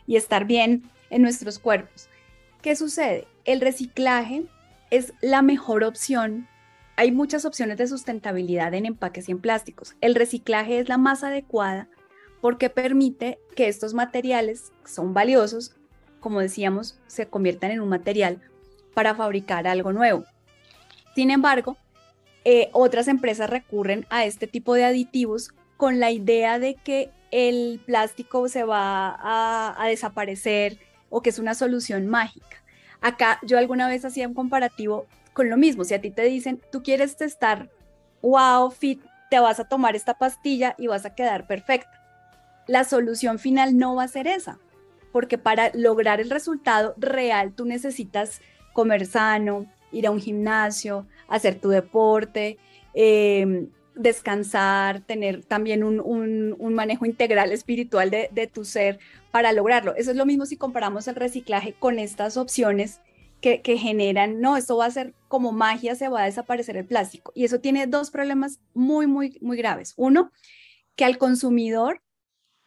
y 0.06 0.16
estar 0.16 0.44
bien 0.44 0.82
en 1.08 1.22
nuestros 1.22 1.58
cuerpos. 1.58 2.10
¿Qué 2.60 2.76
sucede? 2.76 3.26
El 3.46 3.62
reciclaje 3.62 4.44
es 4.90 5.14
la 5.22 5.40
mejor 5.40 5.84
opción. 5.84 6.46
Hay 6.96 7.12
muchas 7.12 7.46
opciones 7.46 7.78
de 7.78 7.86
sustentabilidad 7.86 8.74
en 8.74 8.84
empaques 8.84 9.30
y 9.30 9.32
en 9.32 9.38
plásticos. 9.38 9.96
El 10.02 10.16
reciclaje 10.16 10.78
es 10.78 10.90
la 10.90 10.98
más 10.98 11.24
adecuada 11.24 11.88
porque 12.42 12.68
permite 12.68 13.38
que 13.54 13.68
estos 13.68 13.94
materiales 13.94 14.70
son 14.84 15.14
valiosos, 15.14 15.74
como 16.20 16.40
decíamos, 16.40 17.00
se 17.06 17.26
conviertan 17.26 17.70
en 17.70 17.80
un 17.80 17.88
material 17.88 18.42
para 18.92 19.14
fabricar 19.14 19.66
algo 19.66 19.94
nuevo. 19.94 20.26
Sin 21.14 21.30
embargo, 21.30 21.78
eh, 22.48 22.70
otras 22.70 23.08
empresas 23.08 23.50
recurren 23.50 24.06
a 24.08 24.24
este 24.24 24.46
tipo 24.46 24.74
de 24.74 24.84
aditivos 24.84 25.50
con 25.76 25.98
la 25.98 26.12
idea 26.12 26.60
de 26.60 26.76
que 26.76 27.10
el 27.32 27.80
plástico 27.84 28.48
se 28.48 28.62
va 28.62 29.18
a, 29.18 29.88
desaparecer 29.88 30.78
o 31.10 31.22
que 31.22 31.30
es 31.30 31.40
una 31.40 31.56
solución 31.56 32.06
mágica. 32.06 32.62
Acá 33.00 33.40
yo 33.42 33.58
alguna 33.58 33.88
vez 33.88 34.04
hacía 34.04 34.28
un 34.28 34.34
comparativo 34.34 35.08
con 35.32 35.50
lo 35.50 35.56
mismo. 35.56 35.82
Si 35.82 35.94
a 35.94 36.00
ti 36.00 36.12
te 36.12 36.22
dicen, 36.22 36.62
tú 36.70 36.84
quieres 36.84 37.20
estar 37.20 37.68
wow, 38.22 38.70
fit, 38.70 39.02
te 39.28 39.40
vas 39.40 39.58
a 39.58 39.68
tomar 39.68 39.96
esta 39.96 40.14
pastilla 40.14 40.76
y 40.78 40.86
vas 40.86 41.04
a 41.04 41.16
quedar 41.16 41.48
perfecta. 41.48 42.00
La 42.68 42.84
solución 42.84 43.40
final 43.40 43.76
no 43.76 43.96
va 43.96 44.04
a 44.04 44.08
ser 44.08 44.28
esa, 44.28 44.60
porque 45.10 45.36
para 45.36 45.72
lograr 45.74 46.20
el 46.20 46.30
resultado 46.30 46.94
real 46.96 47.54
tú 47.54 47.64
necesitas 47.64 48.40
comer 48.72 49.04
sano, 49.04 49.66
ir 49.96 50.06
a 50.06 50.10
un 50.10 50.20
gimnasio, 50.20 51.06
hacer 51.28 51.60
tu 51.60 51.68
deporte, 51.70 52.58
em, 52.94 53.68
descansar, 53.94 55.00
tener 55.00 55.44
también 55.44 55.82
un, 55.82 56.56
manejo 56.74 57.06
integral 57.06 57.52
espiritual 57.52 58.10
de, 58.10 58.50
tu 58.52 58.64
ser 58.64 58.98
para 59.30 59.52
lograrlo. 59.52 59.94
Eso 59.96 60.10
es 60.10 60.16
lo 60.16 60.26
mismo 60.26 60.46
si 60.46 60.56
comparamos 60.56 61.08
el 61.08 61.14
reciclaje 61.14 61.72
con 61.72 61.98
estas 61.98 62.36
opciones 62.36 63.00
que, 63.40 63.62
que, 63.62 63.78
generan, 63.78 64.40
no, 64.40 64.56
esto 64.56 64.76
va 64.76 64.86
a 64.86 64.90
ser 64.90 65.14
como 65.28 65.52
magia, 65.52 65.94
se 65.94 66.08
va 66.08 66.22
a 66.22 66.26
desaparecer 66.26 66.76
el 66.76 66.86
plástico. 66.86 67.32
Y 67.34 67.44
eso 67.44 67.60
tiene 67.60 67.86
dos 67.86 68.10
problemas 68.10 68.60
muy, 68.74 69.06
muy, 69.06 69.38
muy 69.40 69.56
graves. 69.56 69.94
Uno, 69.96 70.30
que 70.94 71.04
al 71.04 71.18
consumidor 71.18 72.02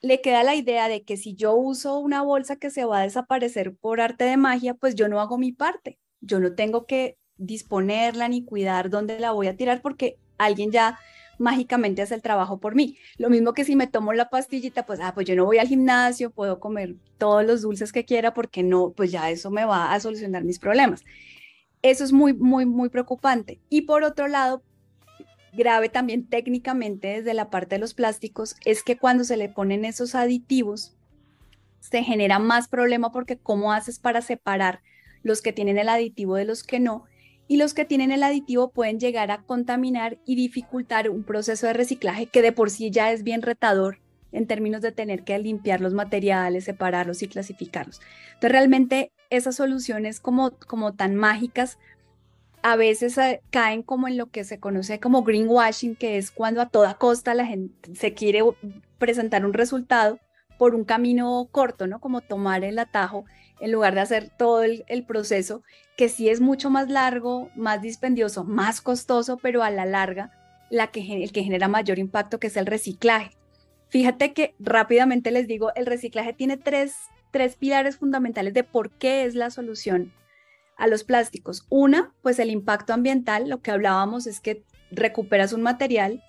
le 0.01 0.21
queda 0.21 0.43
la 0.43 0.55
idea 0.55 0.87
de 0.87 1.03
que 1.03 1.17
si 1.17 1.35
yo 1.35 1.55
uso 1.55 1.99
una 1.99 2.21
bolsa 2.21 2.55
que 2.55 2.69
se 2.69 2.85
va 2.85 2.99
a 2.99 3.03
desaparecer 3.03 3.75
por 3.75 4.01
arte 4.01 4.23
de 4.23 4.37
magia, 4.37 4.73
pues 4.73 4.95
yo 4.95 5.09
no 5.09 5.19
hago 5.19 5.37
mi 5.37 5.51
parte. 5.51 5.99
Yo 6.21 6.39
no 6.39 6.53
tengo 6.53 6.85
que 6.85 7.17
disponerla 7.37 8.27
ni 8.27 8.43
cuidar 8.43 8.89
dónde 8.89 9.19
la 9.19 9.31
voy 9.31 9.47
a 9.47 9.55
tirar 9.55 9.81
porque 9.81 10.17
alguien 10.37 10.71
ya 10.71 10.99
mágicamente 11.39 12.01
hace 12.01 12.15
el 12.15 12.21
trabajo 12.21 12.59
por 12.59 12.75
mí. 12.75 12.97
Lo 13.17 13.29
mismo 13.29 13.53
que 13.53 13.63
si 13.63 13.75
me 13.75 13.87
tomo 13.87 14.13
la 14.13 14.29
pastillita, 14.29 14.85
pues, 14.85 14.99
ah, 15.01 15.13
pues 15.15 15.25
yo 15.25 15.35
no 15.35 15.45
voy 15.45 15.57
al 15.57 15.67
gimnasio, 15.67 16.31
puedo 16.31 16.59
comer 16.59 16.95
todos 17.17 17.45
los 17.45 17.61
dulces 17.61 17.91
que 17.91 18.05
quiera 18.05 18.33
porque 18.33 18.61
no, 18.61 18.91
pues 18.91 19.11
ya 19.11 19.29
eso 19.29 19.49
me 19.49 19.65
va 19.65 19.93
a 19.93 19.99
solucionar 19.99 20.43
mis 20.43 20.59
problemas. 20.59 21.03
Eso 21.81 22.03
es 22.03 22.11
muy, 22.11 22.33
muy, 22.33 22.65
muy 22.65 22.89
preocupante. 22.89 23.61
Y 23.69 23.83
por 23.83 24.03
otro 24.03 24.27
lado, 24.27 24.61
grave 25.53 25.89
también 25.89 26.27
técnicamente 26.27 27.07
desde 27.07 27.33
la 27.33 27.49
parte 27.49 27.75
de 27.75 27.79
los 27.79 27.93
plásticos 27.93 28.55
es 28.65 28.83
que 28.83 28.97
cuando 28.97 29.23
se 29.23 29.37
le 29.37 29.49
ponen 29.49 29.85
esos 29.85 30.15
aditivos, 30.15 30.95
se 31.79 32.03
genera 32.03 32.39
más 32.39 32.67
problema 32.67 33.11
porque 33.11 33.37
cómo 33.37 33.71
haces 33.71 33.99
para 33.99 34.21
separar 34.21 34.81
los 35.23 35.41
que 35.41 35.53
tienen 35.53 35.77
el 35.77 35.89
aditivo 35.89 36.35
de 36.35 36.45
los 36.45 36.63
que 36.63 36.79
no 36.79 37.05
y 37.47 37.57
los 37.57 37.73
que 37.73 37.83
tienen 37.83 38.11
el 38.11 38.23
aditivo 38.23 38.69
pueden 38.69 38.99
llegar 38.99 39.31
a 39.31 39.41
contaminar 39.41 40.19
y 40.25 40.35
dificultar 40.35 41.09
un 41.09 41.23
proceso 41.23 41.65
de 41.67 41.73
reciclaje 41.73 42.27
que 42.27 42.43
de 42.43 42.51
por 42.51 42.69
sí 42.69 42.91
ya 42.91 43.11
es 43.11 43.23
bien 43.23 43.41
retador 43.41 43.99
en 44.31 44.45
términos 44.45 44.81
de 44.81 44.91
tener 44.91 45.23
que 45.23 45.37
limpiar 45.39 45.81
los 45.81 45.93
materiales, 45.95 46.65
separarlos 46.65 47.23
y 47.23 47.27
clasificarlos. 47.27 47.99
Entonces 48.27 48.51
realmente 48.51 49.11
esas 49.31 49.55
soluciones 49.55 50.19
como, 50.19 50.51
como 50.51 50.93
tan 50.93 51.15
mágicas 51.15 51.79
a 52.61 52.75
veces 52.75 53.17
eh, 53.17 53.41
caen 53.49 53.83
como 53.83 54.07
en 54.07 54.17
lo 54.17 54.27
que 54.27 54.43
se 54.43 54.59
conoce 54.59 54.99
como 54.99 55.23
greenwashing, 55.23 55.95
que 55.95 56.17
es 56.17 56.29
cuando 56.29 56.61
a 56.61 56.69
toda 56.69 56.95
costa 56.95 57.33
la 57.33 57.45
gente 57.45 57.95
se 57.95 58.13
quiere 58.13 58.41
presentar 58.97 59.45
un 59.45 59.53
resultado 59.53 60.19
por 60.59 60.75
un 60.75 60.83
camino 60.83 61.47
corto, 61.51 61.87
¿no? 61.87 61.99
Como 61.99 62.19
tomar 62.19 62.65
el 62.65 62.77
atajo 62.77 63.25
en 63.61 63.71
lugar 63.71 63.95
de 63.95 64.01
hacer 64.01 64.29
todo 64.29 64.61
el, 64.61 65.05
proceso, 65.07 65.63
que 65.97 66.09
sí 66.09 66.29
es 66.29 66.41
mucho 66.41 66.69
más 66.69 66.89
largo, 66.89 67.49
más 67.55 67.81
dispendioso, 67.81 68.43
más 68.43 68.81
costoso, 68.81 69.37
pero 69.37 69.63
a 69.63 69.71
la 69.71 69.85
larga 69.85 70.31
la 70.69 70.87
que, 70.87 71.23
el 71.23 71.31
que 71.31 71.43
genera 71.43 71.69
mayor 71.69 71.97
impacto, 71.97 72.39
que 72.39 72.47
es 72.47 72.57
el 72.57 72.65
reciclaje. 72.65 73.31
Fíjate 73.87 74.33
que 74.33 74.53
rápidamente 74.59 75.31
les 75.31 75.47
digo, 75.47 75.71
el 75.75 75.85
reciclaje 75.85 76.33
tiene 76.33 76.57
tres, 76.57 76.93
tres 77.31 77.55
pilares 77.55 77.95
fundamentales 77.95 78.53
de 78.53 78.65
por 78.65 78.91
qué 78.91 79.23
es 79.23 79.35
la 79.35 79.51
solución 79.51 80.13
a 80.77 80.87
los 80.87 81.05
plásticos. 81.05 81.65
Una, 81.69 82.13
pues 82.21 82.37
el 82.37 82.49
impacto 82.49 82.93
ambiental, 82.93 83.49
lo 83.49 83.61
que 83.61 83.71
hablábamos 83.71 84.27
es 84.27 84.41
que 84.41 84.63
recuperas 84.91 85.53
un 85.53 85.61
material 85.61 86.21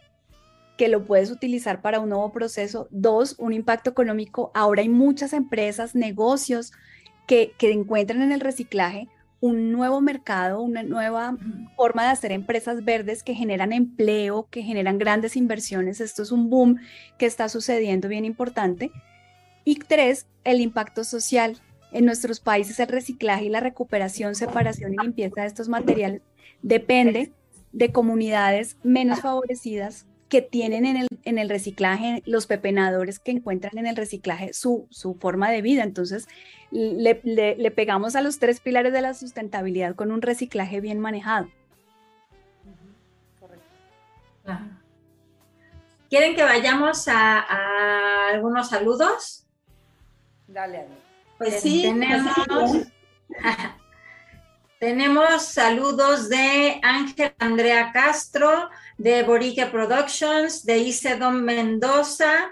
que 0.80 0.88
lo 0.88 1.04
puedes 1.04 1.30
utilizar 1.30 1.82
para 1.82 2.00
un 2.00 2.08
nuevo 2.08 2.32
proceso. 2.32 2.88
Dos, 2.90 3.37
un 3.38 3.52
impacto 3.52 3.90
económico. 3.90 4.50
Ahora 4.54 4.80
hay 4.80 4.88
muchas 4.88 5.34
empresas, 5.34 5.94
negocios 5.94 6.72
que, 7.26 7.52
encuentran 7.60 8.22
en 8.22 8.32
el 8.32 8.40
reciclaje 8.40 9.06
un 9.40 9.72
nuevo 9.72 10.00
mercado, 10.00 10.62
una 10.62 10.82
nueva 10.82 11.37
forma 11.76 12.04
de 12.04 12.08
hacer 12.08 12.32
empresas 12.32 12.82
verdes 12.82 13.22
que 13.22 13.34
generan 13.34 13.75
empleo, 13.75 14.49
que 14.50 14.62
generan 14.62 14.96
grandes 14.96 15.37
inversiones. 15.37 16.00
Esto 16.00 16.22
es 16.22 16.32
un 16.32 16.49
boom 16.49 16.78
que 17.18 17.26
está 17.26 17.50
sucediendo 17.50 18.08
bien 18.08 18.25
importante. 18.25 18.90
Y 19.66 19.80
tres, 19.80 20.28
el 20.44 20.62
impacto 20.62 21.04
social. 21.04 21.58
En 21.92 22.06
nuestros 22.06 22.40
países 22.40 22.80
el 22.80 22.88
reciclaje 22.88 23.44
y 23.44 23.49
la 23.50 23.60
recuperación, 23.60 24.34
separación 24.34 24.94
y 24.94 24.96
limpieza 24.96 25.42
de 25.42 25.49
estos 25.49 25.68
materiales 25.68 26.22
depende 26.62 27.34
de 27.70 27.92
comunidades 27.92 28.78
menos 28.82 29.20
favorecidas 29.20 30.06
que 30.30 30.40
tienen 30.40 30.87
en 30.87 30.96
el, 30.96 31.08
en 31.25 31.38
el 31.38 31.50
reciclaje, 31.50 32.22
los 32.25 32.46
pepenadores 32.46 33.18
que 33.18 33.32
encuentran 33.32 33.76
en 33.76 33.87
el 33.87 33.96
reciclaje 33.96 34.54
su, 34.54 34.87
su 34.90 35.14
forma 35.14 35.50
de 35.50 35.60
vida. 35.60 35.82
Entonces, 35.82 36.28
le, 36.70 37.20
le, 37.25 37.70
pegamos 37.70 38.16
a 38.16 38.22
los 38.22 38.38
tres 38.38 38.60
pilares 38.60 38.92
de 38.92 39.02
la 39.02 39.12
sustentabilidad 39.12 39.94
con 39.94 40.12
un 40.12 40.22
reciclaje 40.22 40.80
bien 40.80 41.00
manejado. 41.00 41.49
¿Quieren 46.08 46.34
que 46.34 46.42
vayamos 46.42 47.06
a, 47.08 48.30
algunos 48.30 48.70
saludos? 48.70 49.46
Dale, 50.46 50.87
Pues 51.38 51.60
sí, 51.60 51.82
tenemos, 51.82 52.32
tenemos 54.80 55.44
saludos 55.44 56.30
de 56.30 56.80
Ángel 56.82 57.34
Andrea 57.38 57.92
Castro, 57.92 58.70
de 58.96 59.22
Borique 59.22 59.66
Productions, 59.66 60.64
de 60.64 60.78
Isedon 60.78 61.44
Mendoza, 61.44 62.50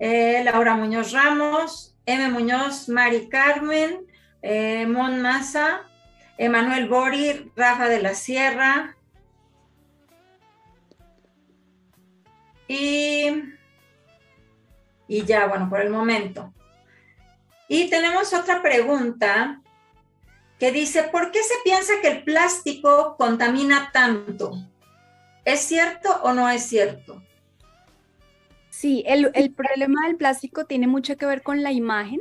eh, 0.00 0.42
Laura 0.44 0.74
Muñoz 0.74 1.12
Ramos, 1.12 1.96
M. 2.04 2.30
Muñoz, 2.30 2.88
Mari 2.88 3.28
Carmen, 3.28 4.04
eh, 4.42 4.86
Mon 4.86 5.22
Maza, 5.22 5.88
Emanuel 6.36 6.88
Bori, 6.88 7.52
Rafa 7.54 7.88
de 7.88 8.02
la 8.02 8.14
Sierra. 8.14 8.96
Y 12.66 13.44
y 15.06 15.24
ya, 15.24 15.46
bueno, 15.46 15.70
por 15.70 15.80
el 15.80 15.90
momento. 15.90 16.52
Y 17.68 17.88
tenemos 17.88 18.34
otra 18.34 18.60
pregunta 18.62 19.62
que 20.58 20.72
dice, 20.72 21.04
¿por 21.04 21.30
qué 21.30 21.42
se 21.42 21.54
piensa 21.64 21.94
que 22.02 22.08
el 22.08 22.24
plástico 22.24 23.16
contamina 23.16 23.90
tanto? 23.92 24.52
¿Es 25.44 25.60
cierto 25.60 26.10
o 26.22 26.32
no 26.32 26.48
es 26.48 26.62
cierto? 26.64 27.22
Sí, 28.70 29.02
el, 29.06 29.52
problema 29.54 30.06
del 30.06 30.16
plástico 30.16 30.64
tiene 30.64 30.86
mucho 30.86 31.16
que 31.16 31.26
ver 31.26 31.42
con 31.42 31.62
la 31.62 31.72
imagen, 31.72 32.20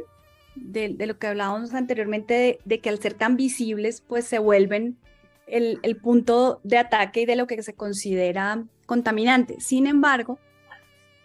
de, 0.55 0.95
lo 1.05 1.19
que 1.19 1.27
hablábamos 1.27 1.73
anteriormente, 1.73 2.59
de, 2.63 2.79
que 2.79 2.89
al 2.89 2.99
ser 2.99 3.13
tan 3.13 3.37
visibles, 3.37 4.01
pues 4.01 4.25
se 4.25 4.39
vuelven 4.39 4.97
el, 5.45 5.79
punto 6.01 6.59
de 6.63 6.77
ataque 6.77 7.21
y 7.21 7.25
de 7.25 7.35
lo 7.35 7.47
que 7.47 7.61
se 7.61 7.73
considera 7.75 8.63
contaminante. 8.85 9.59
Sin 9.59 9.87
embargo, 9.87 10.39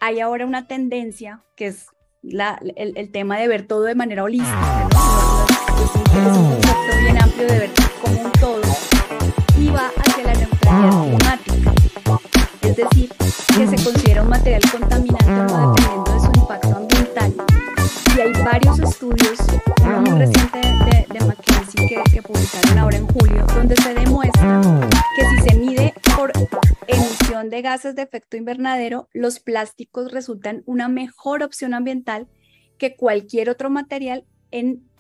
hay 0.01 0.21
ahora 0.21 0.45
una 0.45 0.67
tendencia 0.67 1.43
que 1.57 1.69
es 1.69 1.87
el, 2.23 3.11
tema 3.11 3.39
de 3.39 3.49
ver 3.49 3.67
todo 3.67 3.85
de 3.85 3.95
manera 3.95 4.25
holística, 4.25 4.89
Es, 6.13 6.19
un 6.19 6.51
concepto 6.51 6.99
bien 7.01 7.23
amplio 7.23 7.47
de 7.47 7.59
ver 7.59 7.71
como 8.03 8.21
un 8.21 8.33
todo 8.33 8.61
y 9.59 9.69
va 9.71 9.91
hacia 9.97 10.25
la 10.25 10.35
neutralidad 10.35 11.41
climática. 11.41 11.73
Es 12.61 12.77
decir, 12.77 13.09
que 13.57 13.67
se 13.67 13.83
considera 13.83 14.23
un 14.23 14.29
material 14.29 14.61
contaminante 14.71 15.31
no 15.31 15.73
dependiendo 15.73 16.13
de 16.13 16.21
su 16.21 16.41
impacto 16.41 16.77
ambiental. 16.77 17.35
Y 18.15 18.21
hay 18.21 18.33
varios 18.45 18.79
estudios, 18.81 19.39
uno 19.87 20.01
muy 20.03 20.19
reciente 20.19 20.59
de, 20.59 21.07
de 21.19 21.25
McKinsey 21.25 21.89
que, 21.89 22.03
que 22.13 22.23
publicaron 22.23 22.79
ahora 22.79 22.97
en 22.99 23.07
julio, 23.07 23.47
donde 23.55 23.75
se 23.77 23.95
demuestra 23.95 24.61
que 25.17 25.25
si 25.25 25.49
se 25.49 25.57
mide 25.57 25.95
por 26.15 26.31
emisión 26.89 27.49
de 27.49 27.63
gases 27.63 27.97
de 27.97 28.03
efecto 28.03 28.37
invernadero, 28.37 29.09
los 29.15 29.41
plásticos 29.41 30.13
resultan 30.13 30.63
una 30.67 30.89
mejor 30.89 31.43
opción 31.43 31.73
ambiental 31.73 32.29
que 32.77 32.97
cualquier 32.97 33.49
otro 33.49 33.71
material 33.71 34.27
en 34.51 34.92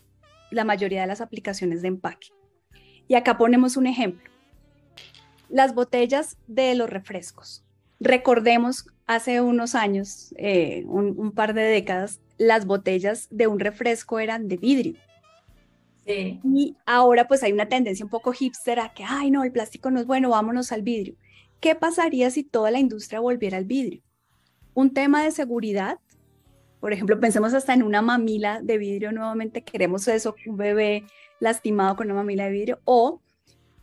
la 0.52 0.64
mayoría 0.64 1.00
de 1.02 1.06
las 1.06 1.20
aplicaciones 1.20 1.82
de 1.82 1.88
empaque. 1.88 2.28
Y 3.08 3.14
acá 3.14 3.36
ponemos 3.36 3.76
un 3.76 3.86
ejemplo. 3.86 4.30
Las 5.48 5.74
botellas 5.74 6.38
de 6.46 6.74
los 6.74 6.88
refrescos. 6.88 7.64
Recordemos 8.00 8.86
hace 9.06 9.40
unos 9.40 9.74
años, 9.74 10.34
eh, 10.38 10.84
un, 10.86 11.32
par 11.32 11.54
de 11.54 11.62
décadas, 11.62 12.20
las 12.38 12.66
botellas 12.66 13.28
de 13.30 13.46
un 13.46 13.60
refresco 13.60 14.18
eran 14.18 14.48
de 14.48 14.56
vidrio. 14.56 14.94
Y 16.04 16.76
ahora 16.84 17.28
pues 17.28 17.42
hay 17.42 17.52
una 17.52 17.68
tendencia 17.68 18.04
un 18.04 18.10
poco 18.10 18.32
hipster 18.32 18.80
a 18.80 18.92
que, 18.92 19.04
ay 19.06 19.30
no, 19.30 19.44
el 19.44 19.52
plástico 19.52 19.90
no 19.90 20.00
es 20.00 20.06
bueno, 20.06 20.30
vámonos 20.30 20.72
al 20.72 20.82
vidrio. 20.82 21.14
¿Qué 21.60 21.76
pasaría 21.76 22.28
si 22.30 22.42
toda 22.42 22.72
la 22.72 22.80
industria 22.80 23.20
volviera 23.20 23.56
al 23.56 23.66
vidrio? 23.66 24.02
Un 24.74 24.92
tema 24.92 25.22
de 25.22 25.30
seguridad, 25.30 25.98
por 26.82 26.92
ejemplo, 26.92 27.20
pensemos 27.20 27.54
hasta 27.54 27.74
en 27.74 27.84
una 27.84 28.02
mamila 28.02 28.60
de 28.60 28.76
vidrio, 28.76 29.12
nuevamente 29.12 29.62
queremos 29.62 30.08
eso, 30.08 30.34
un 30.46 30.56
bebé 30.56 31.04
lastimado 31.38 31.94
con 31.94 32.06
una 32.06 32.16
mamila 32.16 32.46
de 32.46 32.50
vidrio, 32.50 32.80
o 32.84 33.20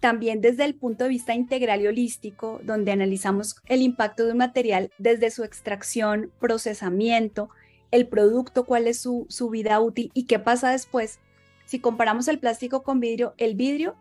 también 0.02 0.42
desde 0.42 0.66
el 0.66 0.76
punto 0.76 1.06
de 1.06 1.12
vista 1.12 1.34
integral 1.34 1.80
y 1.80 1.88
holístico, 1.88 2.60
donde 2.66 2.92
analizamos 2.92 3.56
el 3.68 3.84
impacto 3.84 4.26
de 4.26 4.34
un 4.34 4.40
material 4.40 4.92
desde 4.98 5.32
su 5.32 5.46
extracción, 5.46 6.34
procesamiento, 6.42 7.50
el 7.92 8.06
producto, 8.06 8.66
cuál 8.66 8.86
es 8.86 9.00
su, 9.00 9.26
su 9.30 9.50
vida 9.50 9.80
útil 9.80 10.12
y 10.14 10.26
qué 10.26 10.38
pasa 10.38 10.72
después. 10.72 11.20
Si 11.64 11.80
comparamos 11.80 12.28
el 12.28 12.38
plástico 12.38 12.84
con 12.84 13.00
vidrio, 13.00 13.34
el 13.38 13.56
vidrio 13.56 13.96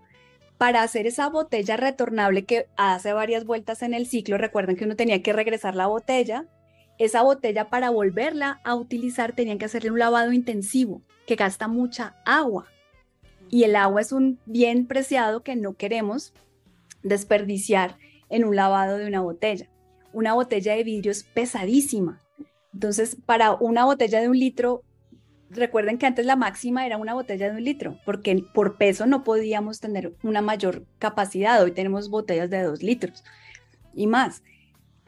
para 0.57 0.83
hacer 0.83 1.07
esa 1.07 1.29
botella 1.29 1.77
retornable 1.77 2.47
que 2.47 2.67
hace 2.77 3.13
varias 3.13 3.45
vueltas 3.45 3.83
en 3.83 3.95
el 3.95 4.09
ciclo, 4.09 4.39
recuerden 4.39 4.75
que 4.75 4.87
uno 4.87 4.97
tenía 4.97 5.23
que 5.23 5.33
regresar 5.33 5.77
la 5.77 5.87
botella, 5.87 6.47
esa 6.99 7.23
botella 7.23 7.71
para 7.71 7.91
volverla 7.91 8.61
a 8.65 8.75
utilizar 8.75 9.33
tenían 9.33 9.59
que 9.59 9.65
hacerle 9.65 9.91
un 9.91 9.99
lavado 9.99 10.33
intensivo 10.33 11.03
que 11.27 11.37
gasta 11.37 11.69
mucha 11.69 12.17
agua. 12.25 12.67
Y 13.51 13.65
el 13.65 13.77
agua 13.77 14.01
es 14.01 14.13
un 14.13 14.39
bien 14.47 14.87
preciado 14.87 15.43
que 15.43 15.57
no 15.57 15.75
queremos 15.75 16.33
desperdiciar 17.03 17.97
en 18.29 18.45
un 18.45 18.57
lavado 18.57 18.99
de 18.99 19.07
una 19.07 19.21
botella. 19.21 19.69
Una 20.13 20.35
botella 20.35 20.75
de 20.75 20.85
vidrio 20.85 21.13
es 21.13 21.23
pesadísima. 21.23 22.21
Entonces, 22.75 23.17
para 23.27 23.55
una 23.55 23.85
botella 23.85 24.21
de 24.21 24.29
un 24.29 24.39
litro, 24.39 24.83
recuerden 25.51 25.99
que 25.99 26.07
antes 26.07 26.27
la 26.27 26.37
máxima 26.37 26.85
era 26.87 26.97
una 26.97 27.15
botella 27.15 27.51
de 27.51 27.57
un 27.57 27.65
litro, 27.65 27.99
porque 28.05 28.45
por 28.53 28.77
peso 28.77 29.07
no 29.07 29.25
podíamos 29.25 29.81
tener 29.81 30.15
una 30.23 30.43
mayor 30.43 30.85
capacidad. 30.99 31.63
Hoy 31.63 31.73
tenemos 31.73 32.11
botellas 32.11 32.51
de 32.51 32.63
dos 32.63 32.83
litros 32.83 33.25
y 33.95 34.07
más. 34.07 34.43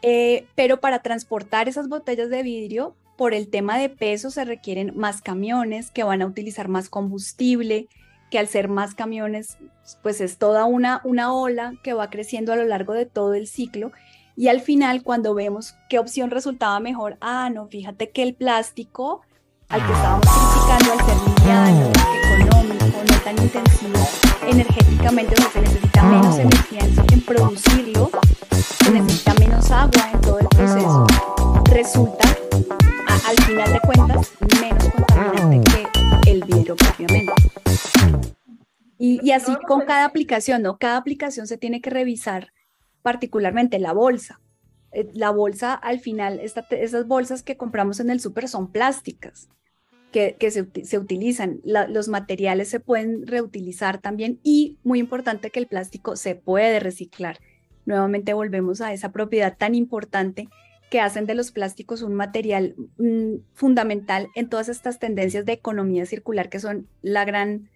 Eh, 0.02 0.46
pero 0.54 0.80
para 0.80 1.00
transportar 1.00 1.68
esas 1.68 1.88
botellas 1.88 2.30
de 2.30 2.42
vidrio, 2.42 2.94
por 3.16 3.34
el 3.34 3.48
tema 3.48 3.76
de 3.76 3.90
peso, 3.90 4.30
se 4.30 4.44
requieren 4.46 4.92
más 4.96 5.20
camiones 5.20 5.90
que 5.90 6.04
van 6.04 6.22
a 6.22 6.26
utilizar 6.26 6.68
más 6.68 6.88
combustible, 6.88 7.86
que 8.30 8.38
al 8.38 8.48
ser 8.48 8.68
más 8.68 8.94
camiones, 8.94 9.58
pues 10.02 10.20
es 10.20 10.38
toda 10.38 10.64
una, 10.64 11.02
una 11.04 11.34
ola 11.34 11.74
que 11.82 11.92
va 11.92 12.08
creciendo 12.08 12.52
a 12.52 12.56
lo 12.56 12.64
largo 12.64 12.94
de 12.94 13.04
todo 13.04 13.34
el 13.34 13.46
ciclo. 13.46 13.92
Y 14.36 14.48
al 14.48 14.60
final, 14.60 15.02
cuando 15.02 15.34
vemos 15.34 15.74
qué 15.90 15.98
opción 15.98 16.30
resultaba 16.30 16.80
mejor, 16.80 17.18
ah, 17.20 17.50
no, 17.52 17.66
fíjate 17.66 18.10
que 18.10 18.22
el 18.22 18.34
plástico 18.34 19.20
al 19.68 19.86
que 19.86 19.92
estábamos 19.92 20.26
criticando 20.26 20.92
al 20.92 21.06
ser 21.06 21.16
liviano, 21.28 21.92
económico, 22.70 23.02
no 23.10 23.20
tan 23.20 23.42
intensivo 23.42 23.98
energéticamente, 24.46 25.34
o 25.34 25.36
sea, 25.38 25.50
se 25.50 25.60
necesita 25.60 26.02
menos 26.02 26.38
energía 26.38 26.80
en, 27.12 27.20
producirlo, 27.22 28.10
se 28.84 28.90
necesita 28.90 29.34
menos 29.34 29.70
agua 29.70 30.10
en 30.12 30.20
todo 30.20 30.38
el 30.38 30.48
proceso, 30.48 31.06
resulta, 31.64 32.28
al 33.26 33.44
final 33.44 33.72
de 33.72 33.80
cuentas, 33.80 34.32
menos 34.60 34.84
contaminante 34.88 35.70
que 35.70 36.30
el 36.30 36.44
vidrio 36.44 36.76
propiamente. 36.76 37.32
Y, 38.98 39.20
y 39.26 39.32
así 39.32 39.56
con 39.66 39.82
cada 39.86 40.04
aplicación, 40.04 40.62
¿no? 40.62 40.78
Cada 40.78 40.96
aplicación 40.96 41.46
se 41.46 41.56
tiene 41.56 41.80
que 41.80 41.90
revisar 41.90 42.52
particularmente 43.02 43.78
la 43.78 43.92
bolsa. 43.92 44.40
Eh, 44.92 45.08
la 45.14 45.30
bolsa, 45.30 45.74
al 45.74 46.00
final, 46.00 46.40
esas 46.40 47.06
bolsas 47.06 47.42
que 47.42 47.56
compramos 47.56 48.00
en 48.00 48.10
el 48.10 48.20
súper 48.20 48.48
son 48.48 48.70
plásticas 48.70 49.48
que, 50.10 50.36
se, 50.50 50.98
utilizan. 50.98 51.60
los 51.64 52.08
materiales 52.08 52.68
se 52.68 52.80
pueden 52.80 53.26
reutilizar 53.26 53.98
también 53.98 54.40
y 54.42 54.78
muy 54.82 54.98
importante 54.98 55.50
que 55.50 55.60
el 55.60 55.66
plástico 55.66 56.16
se 56.16 56.34
puede 56.34 56.80
reciclar. 56.80 57.38
Nuevamente 57.86 58.34
volvemos 58.34 58.80
a 58.80 58.92
esa 58.92 59.12
propiedad 59.12 59.56
tan 59.56 59.74
importante 59.74 60.48
que 60.90 61.00
hacen 61.00 61.26
de 61.26 61.34
los 61.34 61.52
plásticos 61.52 62.02
un 62.02 62.14
material 62.14 62.74
mm, 62.98 63.36
fundamental 63.54 64.28
en 64.34 64.48
todas 64.48 64.68
estas 64.68 64.98
tendencias 64.98 65.46
de 65.46 65.52
economía 65.52 66.04
circular 66.04 66.48
que 66.48 66.58
son 66.58 66.88
la 67.00 67.24
gran, 67.24 67.70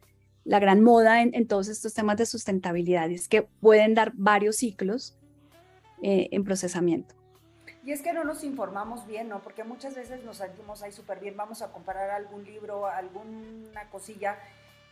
la 0.44 0.58
gran 0.58 0.82
moda 0.82 1.22
en, 1.22 1.46
todos 1.46 1.68
estos 1.68 1.94
temas 1.94 2.16
de 2.16 2.26
sustentabilidad, 2.26 3.10
es 3.10 3.28
que 3.28 3.42
pueden 3.42 3.94
dar 3.94 4.12
varios 4.16 4.56
ciclos 4.56 5.16
eh, 6.02 6.28
en 6.32 6.42
procesamiento. 6.44 7.14
Y 7.84 7.92
es 7.92 8.00
que 8.00 8.14
no 8.14 8.24
nos 8.24 8.44
informamos 8.44 9.06
bien, 9.06 9.28
¿no? 9.28 9.40
Porque 9.40 9.62
muchas 9.62 9.94
veces 9.94 10.24
nos 10.24 10.38
sentimos 10.38 10.82
ahí 10.82 10.90
súper 10.90 11.20
bien, 11.20 11.36
vamos 11.36 11.60
a 11.60 11.70
comprar 11.70 12.10
algún 12.10 12.44
libro, 12.44 12.86
alguna 12.86 13.90
cosilla, 13.90 14.38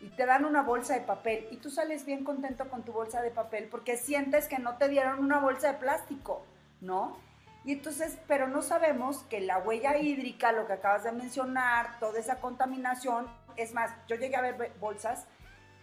y 0.01 0.09
te 0.09 0.27
dan 0.27 0.45
una 0.45 0.63
bolsa 0.63 0.95
de 0.95 1.01
papel, 1.01 1.47
y 1.51 1.57
tú 1.57 1.71
sales 1.71 2.05
bien 2.05 2.23
contento 2.23 2.69
con 2.69 2.83
tu 2.83 2.93
bolsa 2.93 3.23
de 3.23 3.31
papel 3.31 3.69
porque 3.71 3.97
sientes 3.97 4.47
que 4.47 4.59
no 4.59 4.77
te 4.77 4.89
dieron 4.89 5.21
una 5.21 5.39
bolsa 5.39 5.73
de 5.73 5.79
plástico, 5.79 6.45
¿no? 6.81 7.17
Y 7.65 7.73
entonces, 7.73 8.19
pero 8.27 8.49
no 8.49 8.61
sabemos 8.61 9.19
que 9.31 9.41
la 9.41 9.59
huella 9.59 9.97
hídrica, 9.97 10.53
lo 10.53 10.67
que 10.67 10.75
acabas 10.75 11.05
de 11.05 11.13
mencionar, 11.13 11.99
toda 12.01 12.19
esa 12.19 12.41
contaminación, 12.41 13.27
es 13.57 13.73
más, 13.73 13.93
yo 14.09 14.17
llegué 14.17 14.37
a 14.37 14.41
ver 14.41 14.73
bolsas 14.81 15.27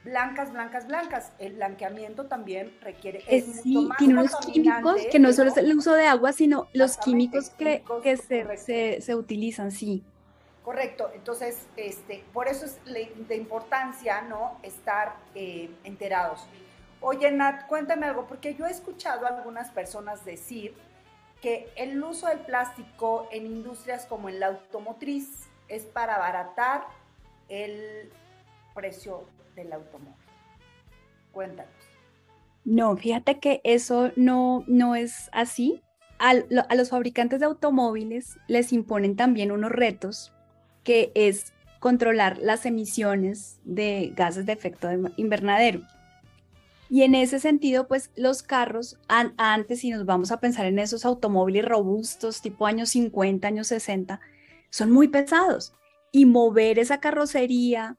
blancas, 0.03 0.51
blancas, 0.51 0.88
blancas. 0.88 1.31
El 1.39 1.53
blanqueamiento 1.53 2.25
también 2.25 2.77
requiere... 2.81 3.23
Es 3.27 3.62
sí, 3.62 3.89
tiene 3.97 4.13
unos 4.13 4.35
químicos 4.38 5.01
que 5.12 5.19
no 5.19 5.33
solo 5.33 5.51
es 5.51 5.57
el 5.57 5.75
uso 5.75 5.93
de 5.93 6.07
agua, 6.07 6.33
sino 6.33 6.67
los 6.73 6.97
químicos 6.97 7.49
que, 7.51 7.83
que 8.03 8.17
se, 8.17 9.01
se, 9.01 9.15
utilizan, 9.15 9.71
sí. 9.71 10.03
Correcto, 10.63 11.09
entonces, 11.15 11.65
este, 11.77 12.23
por 12.31 12.47
eso 12.47 12.65
es 12.65 12.79
de 12.85 13.35
importancia, 13.35 14.21
¿no? 14.21 14.59
Estar 14.62 15.15
eh, 15.33 15.69
enterados. 15.83 16.45
Oye, 17.01 17.31
Nat, 17.31 17.65
cuéntame 17.67 18.05
algo, 18.05 18.27
porque 18.27 18.55
yo 18.55 18.65
he 18.65 18.71
escuchado 18.71 19.25
a 19.25 19.29
algunas 19.29 19.71
personas 19.71 20.25
decir 20.25 20.75
que 21.41 21.71
el 21.75 22.03
uso 22.03 22.27
del 22.27 22.39
plástico 22.39 23.27
en 23.31 23.45
industrias 23.45 24.05
como 24.05 24.27
en 24.29 24.39
la 24.39 24.47
automotriz 24.47 25.47
es 25.69 25.85
para 25.85 26.15
abaratar 26.15 26.85
el 27.47 28.12
precio 28.73 29.23
del 29.59 29.73
automóvil. 29.73 30.15
Cuéntanos. 31.31 31.71
No, 32.65 32.95
fíjate 32.97 33.39
que 33.39 33.61
eso 33.63 34.11
no, 34.15 34.63
no 34.67 34.95
es 34.95 35.29
así. 35.31 35.81
a 36.17 36.75
los 36.75 36.89
fabricantes 36.89 37.39
de 37.39 37.45
automóviles 37.45 38.37
les 38.47 38.73
imponen 38.73 39.15
también 39.15 39.51
unos 39.51 39.71
retos 39.71 40.33
que 40.83 41.11
es 41.15 41.53
controlar 41.79 42.37
las 42.39 42.65
emisiones 42.65 43.59
de 43.63 44.11
gases 44.15 44.45
de 44.45 44.53
efecto 44.53 44.89
invernadero. 45.15 45.81
Y 46.89 47.03
en 47.03 47.13
ese 47.13 47.39
sentido, 47.39 47.87
pues 47.87 48.11
los 48.15 48.41
carros, 48.41 48.99
antes, 49.07 49.79
si 49.79 49.91
nos 49.91 50.05
vamos 50.05 50.31
a 50.31 50.39
pensar 50.39 50.65
en 50.65 50.79
esos 50.79 51.05
automóviles 51.05 51.63
robustos, 51.63 52.41
tipo 52.41 52.65
años 52.65 52.89
50, 52.89 53.47
años 53.47 53.67
60, 53.67 54.19
son 54.71 54.91
muy 54.91 55.07
pesados 55.07 55.73
y 56.11 56.25
mover 56.25 56.79
esa 56.79 56.99
carrocería 56.99 57.97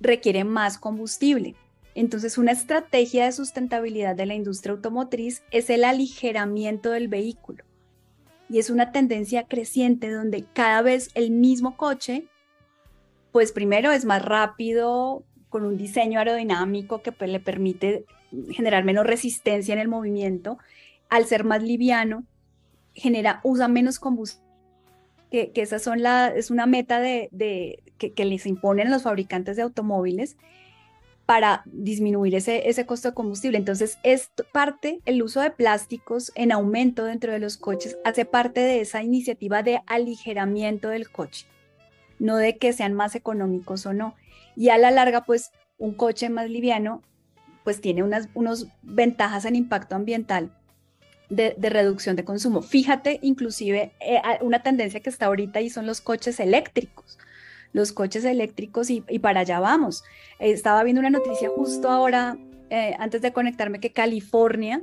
requiere 0.00 0.44
más 0.44 0.78
combustible. 0.78 1.54
Entonces, 1.94 2.38
una 2.38 2.52
estrategia 2.52 3.24
de 3.24 3.32
sustentabilidad 3.32 4.16
de 4.16 4.26
la 4.26 4.34
industria 4.34 4.74
automotriz 4.74 5.42
es 5.50 5.70
el 5.70 5.84
aligeramiento 5.84 6.90
del 6.90 7.08
vehículo. 7.08 7.64
Y 8.48 8.58
es 8.58 8.70
una 8.70 8.92
tendencia 8.92 9.44
creciente 9.44 10.10
donde 10.10 10.44
cada 10.52 10.82
vez 10.82 11.10
el 11.14 11.30
mismo 11.30 11.76
coche, 11.76 12.26
pues 13.32 13.52
primero 13.52 13.92
es 13.92 14.04
más 14.04 14.24
rápido, 14.24 15.24
con 15.48 15.64
un 15.64 15.76
diseño 15.76 16.18
aerodinámico 16.18 17.02
que 17.02 17.12
pues, 17.12 17.30
le 17.30 17.40
permite 17.40 18.06
generar 18.50 18.84
menos 18.84 19.06
resistencia 19.06 19.74
en 19.74 19.80
el 19.80 19.88
movimiento, 19.88 20.58
al 21.08 21.26
ser 21.26 21.44
más 21.44 21.62
liviano, 21.62 22.24
genera, 22.94 23.40
usa 23.42 23.68
menos 23.68 23.98
combustible. 23.98 24.49
Que, 25.30 25.52
que 25.52 25.62
esas 25.62 25.82
son 25.82 26.02
la, 26.02 26.28
es 26.28 26.50
una 26.50 26.66
meta 26.66 27.00
de, 27.00 27.28
que, 27.98 28.12
que, 28.12 28.24
les 28.24 28.46
imponen 28.46 28.90
los 28.90 29.04
fabricantes 29.04 29.56
de 29.56 29.62
automóviles 29.62 30.36
para 31.24 31.62
disminuir 31.66 32.34
ese, 32.34 32.68
ese 32.68 32.84
costo 32.86 33.08
de 33.08 33.14
combustible. 33.14 33.56
Entonces, 33.56 33.98
es 34.02 34.30
parte, 34.52 35.00
el 35.04 35.22
uso 35.22 35.40
de 35.40 35.52
plásticos 35.52 36.32
en 36.34 36.50
aumento 36.50 37.04
dentro 37.04 37.32
de 37.32 37.38
los 37.38 37.56
coches 37.56 37.96
hace 38.04 38.24
parte 38.24 38.60
de 38.60 38.80
esa 38.80 39.02
iniciativa 39.04 39.62
de 39.62 39.80
aligeramiento 39.86 40.88
del 40.88 41.08
coche, 41.10 41.46
no 42.18 42.36
de 42.36 42.58
que 42.58 42.72
sean 42.72 42.94
más 42.94 43.14
económicos 43.14 43.86
o 43.86 43.92
no. 43.92 44.16
Y 44.56 44.70
a 44.70 44.78
la 44.78 44.90
larga, 44.90 45.22
pues, 45.22 45.52
un 45.78 45.94
coche 45.94 46.28
más 46.28 46.50
liviano, 46.50 47.02
pues 47.62 47.80
tiene 47.80 48.02
unas 48.02 48.28
unos 48.34 48.66
ventajas 48.82 49.44
en 49.44 49.54
impacto 49.54 49.94
ambiental 49.94 50.52
de, 51.30 51.54
reducción 51.70 52.16
de 52.16 52.24
consumo. 52.24 52.60
Fíjate, 52.60 53.18
inclusive, 53.22 53.92
eh, 54.00 54.20
una 54.42 54.62
tendencia 54.62 55.00
que 55.00 55.10
está 55.10 55.26
ahorita 55.26 55.60
y 55.60 55.70
son 55.70 55.86
los 55.86 56.00
coches 56.00 56.40
eléctricos 56.40 57.18
los 57.72 57.92
coches 57.92 58.24
eléctricos 58.24 58.90
y, 58.90 59.00
para 59.20 59.40
allá 59.40 59.60
vamos. 59.60 60.02
estaba 60.38 60.82
viendo 60.82 61.00
una 61.00 61.10
noticia 61.10 61.48
justo 61.50 61.88
ahora, 61.88 62.36
eh, 62.68 62.96
antes 62.98 63.22
de 63.22 63.32
conectarme, 63.32 63.80
que 63.80 63.92
California 63.92 64.82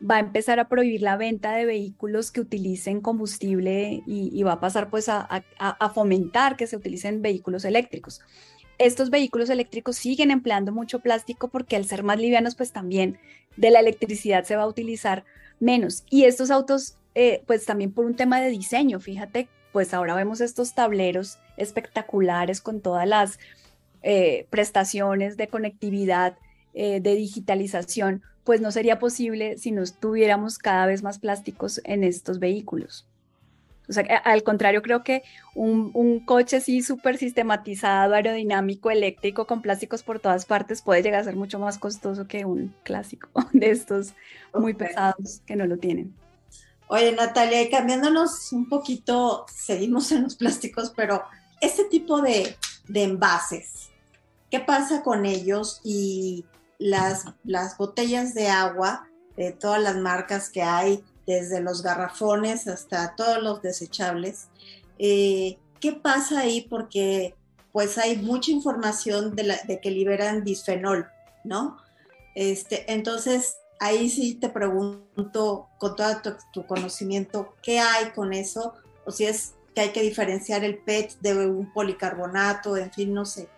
va 0.00 0.16
a 0.16 0.20
empezar 0.20 0.58
a 0.58 0.68
prohibir 0.68 1.02
la 1.02 1.16
venta 1.16 1.54
de 1.54 1.66
vehículos 1.66 2.30
que 2.30 2.40
utilicen 2.40 3.00
combustible 3.00 4.02
y, 4.06 4.42
va 4.42 4.52
a 4.52 4.60
pasar 4.60 4.90
pues 4.90 5.08
a, 5.08 5.26
a, 5.58 5.90
fomentar 5.90 6.56
que 6.56 6.66
se 6.66 6.76
utilicen 6.76 7.22
vehículos 7.22 7.64
eléctricos. 7.64 8.20
Estos 8.78 9.08
vehículos 9.08 9.50
eléctricos 9.50 9.96
siguen 9.96 10.30
empleando 10.30 10.72
mucho 10.72 10.98
plástico 10.98 11.48
porque 11.48 11.76
al 11.76 11.84
ser 11.84 12.02
más 12.02 12.18
livianos 12.18 12.56
pues 12.56 12.72
también 12.72 13.18
de 13.56 13.70
la 13.70 13.80
electricidad 13.80 14.44
se 14.44 14.56
va 14.56 14.64
a 14.64 14.68
utilizar 14.68 15.24
menos. 15.60 16.04
Y 16.10 16.24
estos 16.24 16.50
autos 16.50 16.96
eh, 17.14 17.42
pues 17.46 17.64
también 17.64 17.92
por 17.92 18.04
un 18.06 18.16
tema 18.16 18.40
de 18.40 18.50
diseño, 18.50 18.98
fíjate 18.98 19.48
pues 19.74 19.92
ahora 19.92 20.14
vemos 20.14 20.40
estos 20.40 20.72
tableros 20.72 21.38
espectaculares 21.56 22.60
con 22.60 22.80
todas 22.80 23.08
las 23.08 23.40
eh, 24.02 24.46
prestaciones 24.48 25.36
de 25.36 25.48
conectividad, 25.48 26.38
eh, 26.74 27.00
de 27.00 27.16
digitalización, 27.16 28.22
pues 28.44 28.60
no 28.60 28.70
sería 28.70 29.00
posible 29.00 29.58
si 29.58 29.72
no 29.72 29.82
tuviéramos 29.98 30.58
cada 30.58 30.86
vez 30.86 31.02
más 31.02 31.18
plásticos 31.18 31.80
en 31.82 32.04
estos 32.04 32.38
vehículos. 32.38 33.08
O 33.88 33.92
sea, 33.92 34.04
al 34.24 34.42
contrario, 34.42 34.82
creo 34.82 35.04
que 35.04 35.22
un, 35.54 35.90
un 35.94 36.20
coche 36.20 36.56
así 36.56 36.82
súper 36.82 37.18
sistematizado, 37.18 38.14
aerodinámico, 38.14 38.90
eléctrico, 38.90 39.46
con 39.46 39.60
plásticos 39.60 40.02
por 40.02 40.20
todas 40.20 40.46
partes, 40.46 40.80
puede 40.80 41.02
llegar 41.02 41.20
a 41.20 41.24
ser 41.24 41.36
mucho 41.36 41.58
más 41.58 41.78
costoso 41.78 42.26
que 42.26 42.44
un 42.44 42.74
clásico 42.82 43.28
de 43.52 43.70
estos 43.70 44.14
muy 44.54 44.74
pesados 44.74 45.42
que 45.46 45.56
no 45.56 45.66
lo 45.66 45.76
tienen. 45.76 46.14
Oye, 46.86 47.12
Natalia, 47.12 47.62
y 47.62 47.70
cambiándonos 47.70 48.52
un 48.52 48.68
poquito, 48.68 49.46
seguimos 49.54 50.12
en 50.12 50.22
los 50.22 50.36
plásticos, 50.36 50.92
pero 50.94 51.24
este 51.60 51.84
tipo 51.84 52.20
de, 52.20 52.56
envases, 52.92 53.90
¿qué 54.50 54.60
pasa 54.60 55.02
con 55.02 55.24
ellos? 55.24 55.80
Y 55.82 56.44
las, 56.78 57.24
las 57.42 57.76
botellas 57.78 58.34
de 58.34 58.48
agua 58.48 59.08
de 59.36 59.52
todas 59.52 59.82
las 59.82 59.96
marcas 59.96 60.50
que 60.50 60.62
hay, 60.62 61.02
desde 61.26 61.60
los 61.60 61.82
garrafones 61.82 62.66
hasta 62.68 63.14
todos 63.16 63.42
los 63.42 63.62
desechables, 63.62 64.48
eh, 64.98 65.58
¿qué 65.80 65.92
pasa 65.92 66.40
ahí? 66.40 66.62
Porque 66.62 67.34
pues 67.72 67.98
hay 67.98 68.16
mucha 68.18 68.52
información 68.52 69.34
de, 69.34 69.80
que 69.82 69.90
liberan 69.90 70.44
bisfenol, 70.44 71.08
¿no? 71.42 71.76
Este, 72.36 72.92
entonces, 72.92 73.56
ahí 73.80 74.08
sí 74.08 74.36
te 74.36 74.48
pregunto 74.48 75.68
con 75.78 75.96
todo 75.96 76.20
tu, 76.52 76.66
conocimiento, 76.66 77.56
¿qué 77.62 77.80
hay 77.80 78.10
con 78.10 78.32
eso? 78.32 78.74
O 79.04 79.10
si 79.10 79.24
es 79.24 79.54
que 79.74 79.80
hay 79.80 79.90
que 79.90 80.02
diferenciar 80.02 80.62
el 80.62 80.78
PET 80.78 81.18
de 81.20 81.48
un 81.48 81.72
policarbonato, 81.72 82.76
en 82.76 82.92
fin, 82.92 83.12
no 83.12 83.24
sé. 83.24 83.48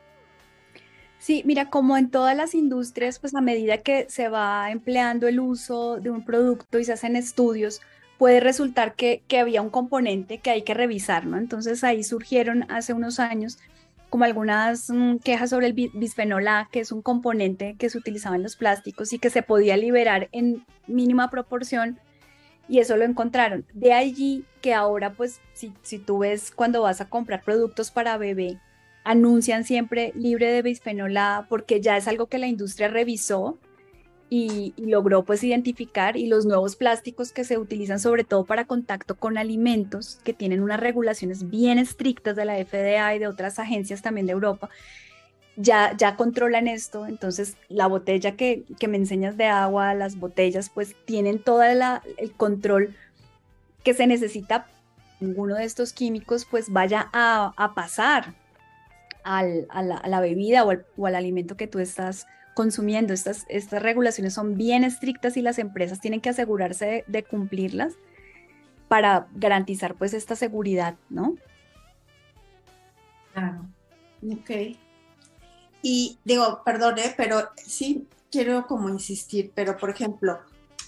Sí, 1.27 1.43
mira, 1.45 1.71
como 1.71 1.97
en 1.97 2.09
todas 2.09 2.37
las 2.37 2.55
industrias, 2.55 3.19
pues 3.19 3.35
a 3.35 3.41
medida 3.41 3.79
que 3.79 4.07
se 4.09 4.29
va 4.29 4.71
empleando 4.71 5.27
el 5.27 5.41
uso 5.41 5.99
de 5.99 6.09
un 6.09 6.25
producto 6.25 6.79
y 6.79 6.85
se 6.85 6.93
hacen 6.93 7.17
estudios, 7.17 7.81
puede 8.17 8.39
resultar 8.39 8.95
que, 8.95 9.25
que 9.27 9.41
había 9.41 9.61
un 9.61 9.71
componente 9.71 10.39
que 10.39 10.51
hay 10.51 10.63
que 10.63 10.73
revisar, 10.73 11.27
¿no? 11.27 11.37
Entonces 11.37 11.83
ahí 11.83 12.05
surgieron 12.05 12.71
hace 12.71 12.93
unos 12.93 13.19
años 13.19 13.59
como 14.09 14.23
algunas 14.23 14.89
mm, 14.89 15.17
quejas 15.17 15.51
sobre 15.51 15.67
el 15.67 15.73
bisfenol 15.73 16.47
A, 16.47 16.69
que 16.71 16.79
es 16.79 16.93
un 16.93 17.03
componente 17.03 17.75
que 17.77 17.91
se 17.91 17.99
utilizaba 17.99 18.37
en 18.37 18.45
los 18.45 18.55
plásticos 18.55 19.13
y 19.13 19.19
que 19.19 19.29
se 19.29 19.43
podía 19.43 19.77
liberar 19.77 20.29
en 20.31 20.65
mínima 20.87 21.29
proporción 21.29 21.99
y 22.69 22.79
eso 22.79 22.97
lo 22.97 23.05
encontraron. 23.05 23.67
De 23.75 23.93
allí 23.93 24.45
que 24.61 24.75
ahora, 24.75 25.13
pues, 25.13 25.41
si, 25.55 25.73
si 25.83 25.99
tú 25.99 26.19
ves 26.19 26.53
cuando 26.53 26.83
vas 26.83 27.01
a 27.01 27.09
comprar 27.09 27.43
productos 27.43 27.91
para 27.91 28.17
bebé, 28.17 28.61
anuncian 29.07 29.63
siempre 29.63 30.13
libre 30.17 30.51
de 30.51 30.63
bisfenol 30.63 31.17
A 31.17 31.47
porque 31.49 31.81
ya 31.81 31.97
es 31.97 32.09
algo 32.09 32.27
que 32.27 32.39
la 32.39 32.49
industria 32.49 32.89
revisó 32.89 33.57
y, 34.29 34.75
logró 34.77 35.25
pues 35.25 35.45
identificar 35.45 36.17
y 36.17 36.27
los 36.27 36.45
nuevos 36.45 36.75
plásticos 36.75 37.31
que 37.31 37.45
se 37.45 37.57
utilizan 37.57 38.01
sobre 38.01 38.25
todo 38.25 38.45
para 38.45 38.67
contacto 38.67 39.15
con 39.15 39.39
alimentos 39.39 40.19
que 40.25 40.33
tienen 40.33 40.61
unas 40.61 40.81
regulaciones 40.81 41.49
bien 41.49 41.79
estrictas 41.79 42.35
de 42.35 42.45
la 42.47 42.57
FDA 42.57 43.15
y 43.15 43.21
de 43.21 43.29
otras 43.29 43.61
agencias 43.61 44.03
también 44.03 44.27
de 44.27 44.33
Europa, 44.33 44.71
ya, 45.55 45.97
ya 45.97 46.17
controlan 46.17 46.67
esto, 46.67 47.07
entonces 47.07 47.57
la 47.69 47.87
botella 47.87 48.33
que, 48.37 48.65
que 48.81 48.89
me 48.89 48.97
enseñas 48.97 49.37
de 49.37 49.47
agua, 49.47 49.95
las 49.95 50.19
botellas 50.19 50.69
pues 50.69 50.97
tienen 51.05 51.39
todo 51.39 51.63
el 51.63 52.33
control 52.37 52.97
que 53.85 53.95
se 53.95 54.09
necesita, 54.09 54.67
ninguno 55.21 55.55
de 55.55 55.65
estos 55.65 55.93
químicos 55.93 56.45
pues 56.45 56.73
vaya 56.73 57.09
a, 57.13 57.55
a 57.57 57.75
pasar 57.75 58.35
al, 59.27 59.67
a, 59.71 59.83
la, 59.83 59.97
a, 59.97 60.09
la, 60.09 60.21
bebida 60.21 60.65
o 60.65 60.71
al, 60.71 60.87
o 60.97 61.07
al 61.07 61.17
alimento 61.17 61.57
que 61.57 61.67
tú 61.67 61.81
estás 61.81 62.27
consumiendo. 62.55 63.13
Estas, 63.13 63.45
estas 63.49 63.83
regulaciones 63.83 64.33
son 64.33 64.57
bien 64.57 64.85
estrictas 64.85 65.37
y 65.37 65.43
las 65.43 65.59
empresas 65.59 66.01
tienen 66.01 66.21
que 66.21 66.31
asegurarse 66.31 67.05
de, 67.09 67.25
cumplirlas 67.25 67.95
para 68.89 69.27
garantizar 69.35 69.97
pues 69.97 70.15
esta 70.15 70.37
seguridad, 70.37 70.97
¿no? 71.11 71.37
Claro. 73.35 73.67
Ok. 74.33 74.79
Y 75.83 76.19
digo, 76.25 76.63
perdone, 76.65 77.13
pero 77.17 77.51
sí 77.57 78.09
quiero 78.31 78.67
como 78.67 78.89
insistir, 78.89 79.51
pero 79.55 79.77
por 79.77 79.91
ejemplo, 79.91 80.39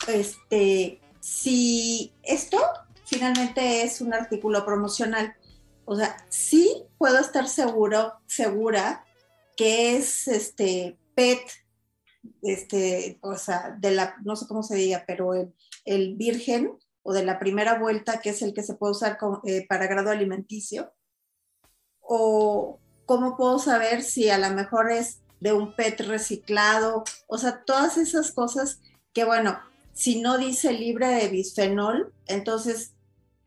este, 0.07 1.01
si 1.21 2.13
esto 2.23 2.59
finalmente 3.05 3.83
es 3.83 4.01
un 4.01 4.15
artículo 4.15 4.65
promocional, 4.65 5.35
o 5.91 5.97
sea, 5.97 6.19
sí 6.29 6.85
puedo 6.99 7.19
estar 7.19 7.49
seguro, 7.49 8.13
segura 8.27 9.07
que 9.57 9.97
es 9.97 10.29
este 10.29 10.99
PET, 11.15 11.41
este, 12.43 13.19
o 13.23 13.37
sea, 13.37 13.75
de 13.79 13.93
la, 13.93 14.17
no 14.23 14.37
sé 14.37 14.47
cómo 14.47 14.63
se 14.63 14.77
diga, 14.77 15.05
pero 15.07 15.33
el, 15.33 16.15
virgen 16.17 16.77
o 17.03 17.15
de 17.15 17.25
la 17.25 17.39
primera 17.39 17.79
vuelta, 17.79 18.21
que 18.21 18.31
es 18.31 18.43
el 18.43 18.53
que 18.53 18.63
se 18.63 18.75
puede 18.75 18.93
usar 18.93 19.17
eh, 19.45 19.65
para 19.67 19.87
grado 19.87 20.11
alimenticio, 20.11 20.93
o 22.01 22.79
cómo 23.07 23.39
puedo 23.39 23.59
saber 23.59 24.03
si 24.03 24.29
a 24.29 24.37
lo 24.37 24.55
mejor 24.55 24.93
es 24.93 25.23
de 25.41 25.55
un 25.55 25.75
PET 25.75 26.03
reciclado, 26.03 27.05
o 27.29 27.39
sea, 27.39 27.65
todas 27.65 27.97
esas 27.97 28.33
cosas 28.33 28.83
que, 29.15 29.25
bueno, 29.25 29.59
si 29.95 30.21
no 30.21 30.37
dice 30.37 30.71
libre 30.71 31.09
de 31.09 31.29
bisfenol, 31.29 32.13
entonces 32.27 32.93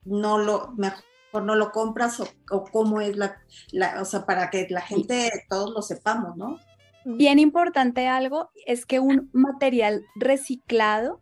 no 0.04 0.39
lo, 0.39 0.71
mejor 0.71 1.04
no 1.39 1.56
lo 1.56 1.72
compras 1.72 2.20
o, 2.20 2.28
o 2.50 2.65
cómo 2.65 3.00
es 3.00 3.15
la, 3.15 3.38
la, 3.72 4.02
o 4.02 4.06
sea, 4.06 4.26
para 4.26 4.50
que 4.50 4.67
la 4.70 4.82
gente, 4.82 5.32
todos 5.50 5.72
lo 5.72 5.82
sepamos, 5.82 6.36
¿no? 6.36 6.60
Bien 7.06 7.39
importante 7.39 8.08
algo 8.08 8.50
es 8.65 8.86
que 8.86 9.00
un 9.00 9.30
material 9.34 10.06
reciclado 10.15 11.20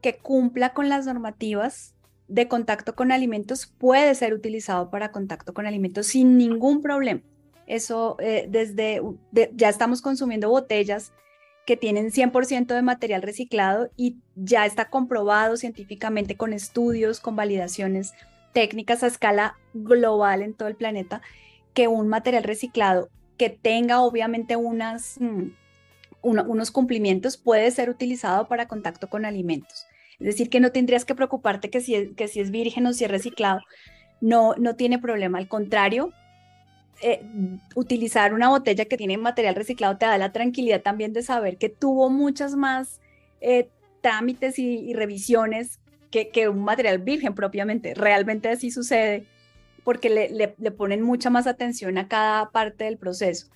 que 0.00 0.16
cumpla 0.16 0.72
con 0.72 0.88
las 0.88 1.06
normativas 1.06 1.94
de 2.26 2.48
contacto 2.48 2.94
con 2.94 3.12
alimentos 3.12 3.66
puede 3.66 4.14
ser 4.14 4.34
utilizado 4.34 4.90
para 4.90 5.12
contacto 5.12 5.52
con 5.52 5.66
alimentos 5.66 6.06
sin 6.06 6.38
ningún 6.38 6.80
problema. 6.80 7.20
Eso 7.66 8.16
eh, 8.20 8.46
desde, 8.48 9.02
ya 9.54 9.68
estamos 9.68 10.02
consumiendo 10.02 10.48
botellas 10.48 11.12
que 11.66 11.76
tienen 11.76 12.10
100% 12.10 12.66
de 12.66 12.82
material 12.82 13.22
reciclado 13.22 13.90
y 13.96 14.16
ya 14.34 14.66
está 14.66 14.90
comprobado 14.90 15.56
científicamente 15.56 16.36
con 16.36 16.52
estudios, 16.52 17.20
con 17.20 17.36
validaciones 17.36 18.12
técnicas 18.52 19.02
a 19.02 19.06
escala 19.06 19.56
global 19.74 20.42
en 20.42 20.54
todo 20.54 20.68
el 20.68 20.76
planeta, 20.76 21.22
que 21.74 21.88
un 21.88 22.08
material 22.08 22.44
reciclado 22.44 23.08
que 23.36 23.50
tenga 23.50 24.00
obviamente 24.02 24.56
unas, 24.56 25.18
mm, 25.20 25.50
unos 26.22 26.70
cumplimientos 26.70 27.36
puede 27.36 27.70
ser 27.70 27.88
utilizado 27.88 28.48
para 28.48 28.68
contacto 28.68 29.08
con 29.08 29.24
alimentos. 29.24 29.86
Es 30.18 30.26
decir, 30.26 30.50
que 30.50 30.60
no 30.60 30.70
tendrías 30.70 31.06
que 31.06 31.14
preocuparte 31.14 31.70
que 31.70 31.80
si 31.80 31.94
es, 31.94 32.08
que 32.14 32.28
si 32.28 32.40
es 32.40 32.50
virgen 32.50 32.86
o 32.86 32.92
si 32.92 33.04
es 33.04 33.10
reciclado, 33.10 33.60
no, 34.20 34.54
no 34.56 34.76
tiene 34.76 34.98
problema. 34.98 35.38
Al 35.38 35.48
contrario, 35.48 36.12
eh, 37.02 37.22
utilizar 37.74 38.34
una 38.34 38.50
botella 38.50 38.84
que 38.84 38.98
tiene 38.98 39.16
material 39.16 39.54
reciclado 39.54 39.96
te 39.96 40.04
da 40.04 40.18
la 40.18 40.32
tranquilidad 40.32 40.82
también 40.82 41.14
de 41.14 41.22
saber 41.22 41.56
que 41.56 41.70
tuvo 41.70 42.10
muchas 42.10 42.54
más 42.54 43.00
eh, 43.40 43.70
trámites 44.02 44.58
y, 44.58 44.92
revisiones 44.92 45.79
que, 46.10 46.48
un 46.48 46.64
material 46.64 46.98
virgen 46.98 47.34
propiamente. 47.34 47.94
Realmente 47.94 48.48
así 48.48 48.70
sucede 48.70 49.26
porque 49.84 50.10
le, 50.10 50.30
le, 50.30 50.54
le 50.58 50.70
ponen 50.70 51.02
mucha 51.02 51.30
más 51.30 51.46
atención 51.46 51.98
a 51.98 52.08
cada 52.08 52.50
parte 52.50 52.84
del 52.84 52.98
proceso 52.98 53.48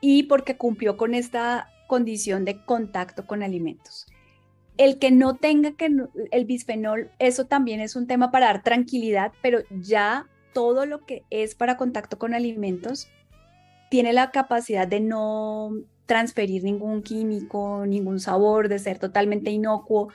y 0.00 0.24
porque 0.24 0.56
cumplió 0.56 0.96
con 0.96 1.14
esta 1.14 1.68
condición 1.86 2.44
de 2.44 2.64
contacto 2.64 3.26
con 3.26 3.42
alimentos. 3.42 4.06
El 4.76 4.98
que 4.98 5.10
no 5.10 5.36
tenga 5.36 5.72
que 5.72 5.90
el 6.30 6.44
bisfenol, 6.44 7.10
eso 7.18 7.46
también 7.46 7.80
es 7.80 7.96
un 7.96 8.06
tema 8.06 8.30
para 8.30 8.46
dar 8.46 8.62
tranquilidad, 8.62 9.32
pero 9.42 9.60
ya 9.70 10.26
todo 10.52 10.86
lo 10.86 11.04
que 11.04 11.22
es 11.30 11.54
para 11.54 11.76
contacto 11.76 12.18
con 12.18 12.34
alimentos 12.34 13.08
tiene 13.90 14.12
la 14.12 14.30
capacidad 14.30 14.86
de 14.86 15.00
no 15.00 15.70
transferir 16.04 16.62
ningún 16.62 17.02
químico, 17.02 17.84
ningún 17.86 18.20
sabor, 18.20 18.68
de 18.68 18.78
ser 18.78 18.98
totalmente 18.98 19.50
inocuo, 19.50 20.08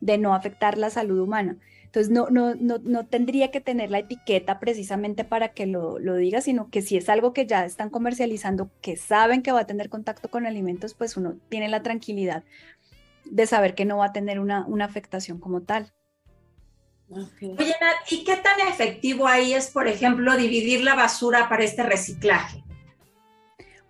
de 0.00 0.18
no 0.18 0.34
afectar 0.34 0.78
la 0.78 0.90
salud 0.90 1.18
humana. 1.18 1.58
Entonces, 1.84 2.10
no, 2.10 2.28
no, 2.28 2.56
no, 2.56 2.78
no 2.78 3.06
tendría 3.06 3.52
que 3.52 3.60
tener 3.60 3.90
la 3.90 4.00
etiqueta 4.00 4.58
precisamente 4.58 5.22
para 5.22 5.50
que 5.50 5.66
lo, 5.66 6.00
lo, 6.00 6.16
diga, 6.16 6.40
sino 6.40 6.68
que 6.68 6.82
si 6.82 6.96
es 6.96 7.08
algo 7.08 7.32
que 7.32 7.46
ya 7.46 7.64
están 7.64 7.88
comercializando, 7.88 8.68
que 8.80 8.96
saben 8.96 9.42
que 9.42 9.52
va 9.52 9.60
a 9.60 9.66
tener 9.66 9.88
contacto 9.88 10.28
con 10.28 10.44
alimentos, 10.44 10.94
pues 10.94 11.16
uno 11.16 11.36
tiene 11.48 11.68
la 11.68 11.84
tranquilidad 11.84 12.42
de 13.24 13.46
saber 13.46 13.76
que 13.76 13.84
no 13.84 13.98
va 13.98 14.06
a 14.06 14.12
tener 14.12 14.40
una, 14.40 14.66
una 14.66 14.86
afectación 14.86 15.38
como 15.38 15.62
tal. 15.62 15.92
Oye, 17.10 17.76
Nat, 17.80 18.10
¿y 18.10 18.24
qué 18.24 18.36
tan 18.38 18.58
efectivo 18.68 19.28
ahí 19.28 19.52
es, 19.52 19.70
por 19.70 19.86
ejemplo, 19.86 20.36
dividir 20.36 20.82
la 20.82 20.96
basura 20.96 21.48
para 21.48 21.62
este 21.62 21.84
reciclaje? 21.84 22.63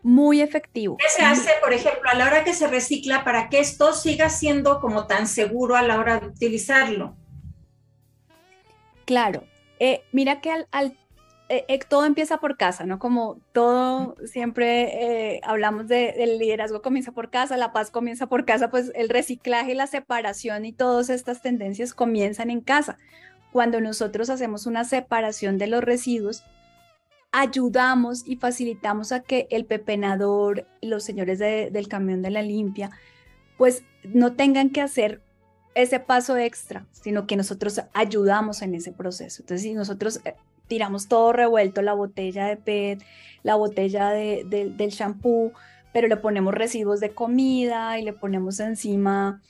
Muy 0.05 0.43
efectivo. 0.43 0.99
¿Qué 0.99 1.09
se 1.09 1.25
hace, 1.25 1.51
por 1.63 1.73
ejemplo, 1.73 2.11
a 2.11 2.15
la 2.15 2.27
hora 2.27 2.45
que 2.45 2.53
se 2.53 2.67
recicla 2.67 3.25
para 3.25 3.49
que 3.49 3.59
esto 3.59 3.95
siga 3.95 4.29
siendo 4.29 4.79
como 4.79 5.07
tan 5.07 5.27
seguro 5.27 5.77
a 5.77 5.83
la 5.83 5.99
hora 5.99 6.21
de 6.21 6.27
utilizarlo? 6.27 7.17
Claro. 9.07 9.45
Eh, 9.81 10.05
mira 10.13 10.43
que 10.43 10.51
al, 10.51 10.99
eh, 11.49 11.65
eh, 11.69 11.79
todo 11.89 12.05
empieza 12.05 12.37
por 12.37 12.59
casa, 12.59 12.85
¿no? 12.85 12.99
Como 12.99 13.39
todo 13.53 14.15
siempre 14.27 15.41
hablamos 15.43 15.89
del 15.89 16.39
liderazgo 16.39 16.83
comienza 16.83 17.13
por 17.13 17.31
casa, 17.31 17.57
la 17.57 17.73
paz 17.73 17.91
comienza 17.91 18.27
por 18.27 18.45
casa, 18.45 18.69
pues 18.69 18.93
el 18.95 19.09
reciclaje, 19.09 19.75
la 19.75 19.87
separación 19.87 20.67
y 20.67 20.73
todas 20.73 21.09
estas 21.09 21.41
tendencias 21.41 21.95
comienzan 21.95 22.51
en 22.51 22.61
casa. 22.61 22.99
Cuando 23.53 23.81
nosotros 23.81 24.29
hacemos 24.29 24.67
una 24.67 24.85
separación 24.85 25.57
de 25.57 25.69
los 25.69 25.83
residuos, 25.83 26.45
ayudamos 27.37 28.23
y 28.25 28.37
facilitamos 28.37 29.11
a 29.11 29.21
que 29.21 29.49
el 29.51 29.67
pepenador, 29.67 30.69
los 30.81 31.03
señores 31.03 31.41
del 31.41 31.89
camión 31.89 32.23
de 32.23 32.31
la 32.31 32.43
limpia, 32.43 32.93
pues 33.59 33.83
no 34.05 34.35
tengan 34.35 34.71
que 34.71 34.81
hacer 34.81 35.21
ese 35.75 35.99
paso 35.99 36.37
extra, 36.37 36.87
sino 36.93 37.27
que 37.27 37.37
nosotros 37.37 37.83
ayudamos 37.93 38.63
en 38.63 38.77
ese 38.77 38.93
proceso. 38.93 39.43
Entonces, 39.43 39.63
si 39.63 39.75
nosotros 39.75 40.21
eh, 40.25 40.35
tiramos 40.69 41.09
todo 41.09 41.33
revuelto, 41.33 41.83
la 41.83 41.93
botella 41.93 42.47
de 42.47 42.57
PET, 42.57 43.03
la 43.43 43.57
botella 43.57 44.11
de, 44.11 44.45
del 44.45 44.91
shampoo, 44.91 45.53
pero 45.93 46.07
le 46.07 46.17
ponemos 46.17 46.55
residuos 46.55 47.01
de 47.01 47.11
comida 47.11 47.99
y 47.99 48.05
le 48.05 48.13
ponemos 48.13 48.61
encima 48.61 49.43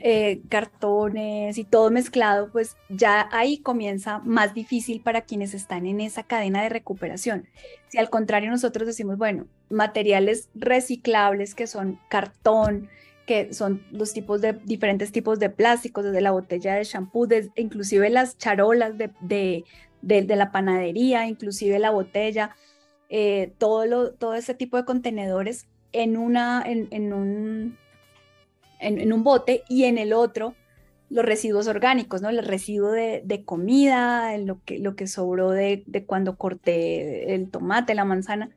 eh, 0.00 0.40
cartones 0.48 1.58
y 1.58 1.64
todo 1.64 1.90
mezclado, 1.90 2.48
pues 2.52 2.76
ya 2.88 3.28
ahí 3.32 3.58
comienza 3.58 4.20
más 4.20 4.54
difícil 4.54 5.00
para 5.00 5.22
quienes 5.22 5.52
están 5.52 5.86
en 5.86 6.00
esa 6.00 6.22
cadena 6.22 6.62
de 6.62 6.68
recuperación. 6.68 7.48
Si 7.88 7.98
al 7.98 8.08
contrario 8.08 8.50
nosotros 8.50 8.86
decimos, 8.86 9.18
bueno, 9.18 9.46
materiales 9.70 10.48
reciclables 10.54 11.56
que 11.56 11.66
son 11.66 11.98
cartón, 12.08 12.88
que 13.26 13.52
son 13.52 13.82
los 13.90 14.12
tipos 14.12 14.40
de 14.40 14.52
diferentes 14.52 15.10
tipos 15.10 15.40
de 15.40 15.50
plásticos, 15.50 16.04
desde 16.04 16.20
la 16.20 16.30
botella 16.30 16.74
de 16.74 16.84
shampoo, 16.84 17.26
inclusive 17.56 18.10
las 18.10 18.38
charolas 18.38 18.96
de, 18.96 19.10
de, 19.22 19.64
de, 20.02 20.36
la 20.36 20.52
panadería, 20.52 21.26
inclusive 21.26 21.80
la 21.80 21.90
botella, 21.90 22.54
eh, 23.08 23.52
todo, 23.58 24.12
todo 24.12 24.34
ese 24.34 24.54
tipo 24.54 24.76
de 24.76 24.84
contenedores 24.84 25.66
en, 25.92 26.16
una, 26.16 26.62
en 26.64 27.12
un, 27.12 27.76
en, 28.84 29.12
un 29.12 29.24
bote 29.24 29.62
y 29.68 29.84
en 29.84 29.98
el 29.98 30.12
otro 30.12 30.54
los 31.10 31.24
residuos 31.24 31.66
orgánicos, 31.66 32.22
¿no? 32.22 32.28
El 32.28 32.44
residuo 32.44 32.90
de, 32.90 33.42
comida, 33.44 34.36
lo 34.38 34.60
que, 34.64 34.78
lo 34.78 34.96
que 34.96 35.06
sobró 35.06 35.50
de, 35.50 35.84
cuando 36.06 36.36
corté 36.36 37.34
el 37.34 37.50
tomate, 37.50 37.94
la 37.94 38.04
manzana 38.04 38.50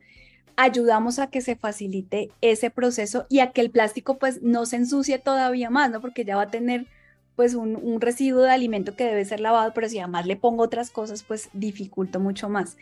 ayudamos 0.58 1.20
a 1.20 1.28
que 1.28 1.40
se 1.40 1.54
facilite 1.54 2.32
ese 2.40 2.68
proceso 2.70 3.26
y 3.28 3.38
a 3.38 3.52
que 3.52 3.60
el 3.60 3.70
plástico 3.70 4.18
pues 4.18 4.42
no 4.42 4.66
se 4.66 4.74
ensucie 4.74 5.20
todavía 5.20 5.70
más, 5.70 5.92
¿no? 5.92 6.00
Porque 6.00 6.24
ya 6.24 6.34
va 6.34 6.42
a 6.42 6.50
tener 6.50 6.86
pues 7.36 7.54
un, 7.54 8.00
residuo 8.00 8.42
de 8.42 8.50
alimento 8.50 8.96
que 8.96 9.04
debe 9.04 9.24
ser 9.24 9.38
lavado, 9.38 9.72
pero 9.72 9.88
si 9.88 10.00
además 10.00 10.26
le 10.26 10.34
pongo 10.34 10.64
otras 10.64 10.90
cosas, 10.90 11.22
pues 11.22 11.48
dificulto 11.52 12.18
mucho 12.18 12.48
más. 12.48 12.76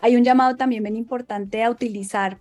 Hay 0.00 0.16
un 0.16 0.24
llamado 0.24 0.56
también 0.56 0.82
bien 0.82 0.96
importante 0.96 1.62
a 1.62 1.70
utilizar 1.70 2.38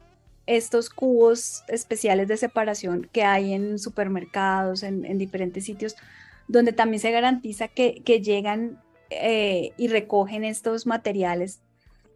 estos 0.48 0.90
cubos 0.90 1.64
especiales 1.68 2.28
de 2.28 2.38
separación 2.38 3.10
que 3.12 3.24
hay 3.24 3.54
en 3.54 3.78
supermercados, 3.78 4.82
en, 4.84 5.18
diferentes 5.18 5.66
sitios, 5.66 5.96
donde 6.48 6.72
también 6.72 7.02
se 7.02 7.12
garantiza 7.12 7.68
que, 7.68 8.02
llegan 8.24 8.82
eh, 9.10 9.72
y 9.78 9.90
recogen 9.90 10.46
estos 10.46 10.88
materiales 10.88 11.60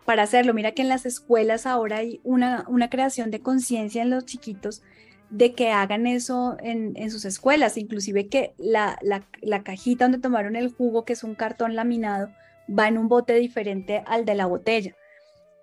para 0.05 0.23
hacerlo. 0.23 0.53
Mira 0.53 0.71
que 0.71 0.81
en 0.81 0.89
las 0.89 1.05
escuelas 1.05 1.65
ahora 1.65 1.97
hay 1.97 2.21
una, 2.23 2.65
una 2.67 2.89
creación 2.89 3.31
de 3.31 3.41
conciencia 3.41 4.01
en 4.01 4.09
los 4.09 4.25
chiquitos 4.25 4.81
de 5.29 5.53
que 5.53 5.71
hagan 5.71 6.07
eso 6.07 6.57
en, 6.61 6.93
en 6.95 7.09
sus 7.11 7.25
escuelas, 7.25 7.77
inclusive 7.77 8.27
que 8.27 8.53
la, 8.57 8.97
la, 9.01 9.23
la, 9.41 9.63
cajita 9.63 10.05
donde 10.05 10.19
tomaron 10.19 10.57
el 10.57 10.73
jugo, 10.73 11.05
que 11.05 11.13
es 11.13 11.23
un 11.23 11.35
cartón 11.35 11.75
laminado, 11.75 12.29
va 12.67 12.89
en 12.89 12.97
un 12.97 13.07
bote 13.07 13.33
diferente 13.35 14.03
al 14.05 14.25
de 14.25 14.35
la 14.35 14.45
botella. 14.45 14.93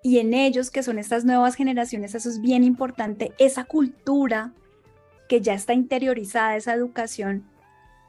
Y 0.01 0.19
en 0.19 0.33
ellos, 0.33 0.71
que 0.71 0.83
son 0.83 0.97
estas 0.97 1.25
nuevas 1.25 1.55
generaciones, 1.55 2.15
eso 2.15 2.29
es 2.29 2.39
bien 2.41 2.63
importante, 2.63 3.33
esa 3.37 3.65
cultura 3.65 4.53
que 5.27 5.41
ya 5.41 5.53
está 5.53 5.73
interiorizada, 5.73 6.55
esa 6.55 6.73
educación, 6.73 7.43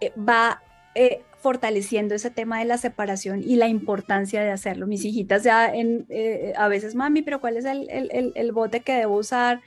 eh, 0.01 0.13
va 0.17 0.63
eh, 0.95 1.23
fortaleciendo 1.41 2.15
ese 2.15 2.31
tema 2.31 2.59
de 2.59 2.65
la 2.65 2.79
separación 2.79 3.43
y 3.43 3.57
la 3.57 3.69
importancia 3.69 4.43
de 4.43 4.51
hacerlo. 4.51 4.87
Mis 4.87 5.05
hijitas 5.05 5.43
ya 5.43 5.67
en, 5.73 6.07
eh, 6.09 6.53
a 6.57 6.69
veces, 6.69 6.95
mami, 6.95 7.23
pero 7.23 7.41
¿cuál 7.41 7.57
es 7.57 7.65
el, 7.65 7.89
el, 7.91 8.53
bote 8.53 8.81
que 8.81 8.93
debo 8.95 9.17
usar? 9.17 9.61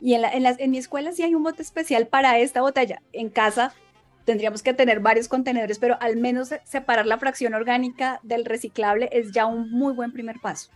Y 0.00 0.14
en, 0.14 0.22
la, 0.22 0.32
en, 0.32 0.46
en, 0.46 0.70
mi 0.70 0.78
escuela 0.78 1.12
sí 1.12 1.22
hay 1.22 1.34
un 1.34 1.42
bote 1.42 1.62
especial 1.62 2.06
para 2.06 2.38
esta 2.38 2.60
botella. 2.60 3.02
En 3.12 3.30
casa 3.30 3.74
tendríamos 4.24 4.62
que 4.62 4.74
tener 4.74 5.00
varios 5.00 5.26
contenedores, 5.26 5.78
pero 5.78 5.96
al 6.00 6.16
menos 6.16 6.54
separar 6.64 7.06
la 7.06 7.18
fracción 7.18 7.54
orgánica 7.54 8.20
del 8.22 8.44
reciclable 8.44 9.08
es 9.12 9.32
ya 9.32 9.46
un 9.46 9.70
muy 9.70 9.94
buen 9.94 10.12
primer 10.12 10.38
paso. 10.40 10.70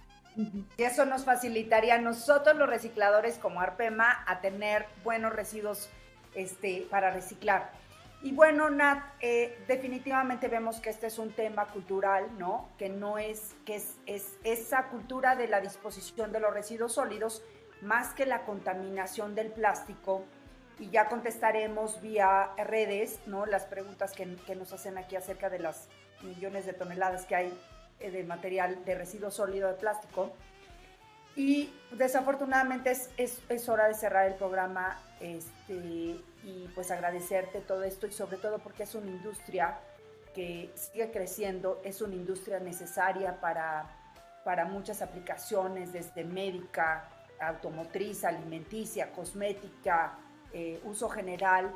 Eso 0.78 1.04
nos 1.04 1.24
facilitaría 1.24 1.96
a 1.96 1.98
nosotros 1.98 2.56
los 2.56 2.68
recicladores 2.68 3.38
como 3.38 3.60
Arpema 3.60 4.24
a 4.26 4.40
tener 4.40 4.86
buenos 5.04 5.32
residuos 5.32 5.90
este, 6.34 6.86
para 6.90 7.10
reciclar. 7.10 7.70
Y 8.22 8.32
bueno, 8.32 8.70
Nat, 8.70 9.02
eh, 9.20 9.58
definitivamente 9.66 10.46
vemos 10.46 10.78
que 10.78 10.90
este 10.90 11.08
es 11.08 11.18
un 11.18 11.32
tema 11.32 11.66
cultural, 11.66 12.38
¿no? 12.38 12.68
Que 12.78 12.88
no 12.88 13.18
es, 13.18 13.54
que 13.66 13.74
es, 13.76 13.96
es, 14.06 14.38
esa 14.44 14.88
cultura 14.88 15.34
de 15.34 15.48
la 15.48 15.60
disposición 15.60 16.30
de 16.30 16.38
los 16.38 16.54
residuos 16.54 16.92
sólidos 16.92 17.42
más 17.80 18.14
que 18.14 18.24
la 18.24 18.44
contaminación 18.44 19.34
del 19.34 19.50
plástico. 19.50 20.24
Y 20.78 20.88
ya 20.90 21.08
contestaremos 21.08 22.00
vía 22.00 22.50
redes, 22.56 23.18
¿no? 23.26 23.44
Las 23.44 23.64
preguntas 23.64 24.12
que, 24.12 24.36
que 24.46 24.54
nos 24.54 24.72
hacen 24.72 24.98
aquí 24.98 25.16
acerca 25.16 25.50
de 25.50 25.58
las 25.58 25.88
millones 26.22 26.64
de 26.64 26.74
toneladas 26.74 27.26
que 27.26 27.34
hay 27.34 27.52
de 28.10 28.24
material 28.24 28.84
de 28.84 28.94
residuo 28.94 29.30
sólido 29.30 29.68
de 29.68 29.74
plástico. 29.74 30.32
Y 31.34 31.72
desafortunadamente 31.92 32.90
es, 32.90 33.10
es, 33.16 33.38
es, 33.48 33.68
hora 33.68 33.88
de 33.88 33.94
cerrar 33.94 34.26
el 34.26 34.34
programa 34.34 35.00
este, 35.20 36.20
y 36.44 36.70
pues 36.74 36.90
agradecerte 36.90 37.60
todo 37.60 37.84
esto 37.84 38.06
y 38.06 38.12
sobre 38.12 38.36
todo 38.36 38.58
porque 38.58 38.82
es 38.82 38.94
una 38.94 39.06
industria 39.06 39.78
que 40.34 40.70
sigue 40.74 41.10
creciendo, 41.10 41.80
es 41.84 42.00
una 42.00 42.14
industria 42.14 42.58
necesaria 42.58 43.40
para, 43.40 43.86
para 44.44 44.64
muchas 44.64 45.02
aplicaciones, 45.02 45.92
desde 45.92 46.24
médica, 46.24 47.08
automotriz, 47.40 48.24
alimenticia, 48.24 49.12
cosmética, 49.12 50.18
eh, 50.52 50.80
uso 50.84 51.08
general. 51.08 51.72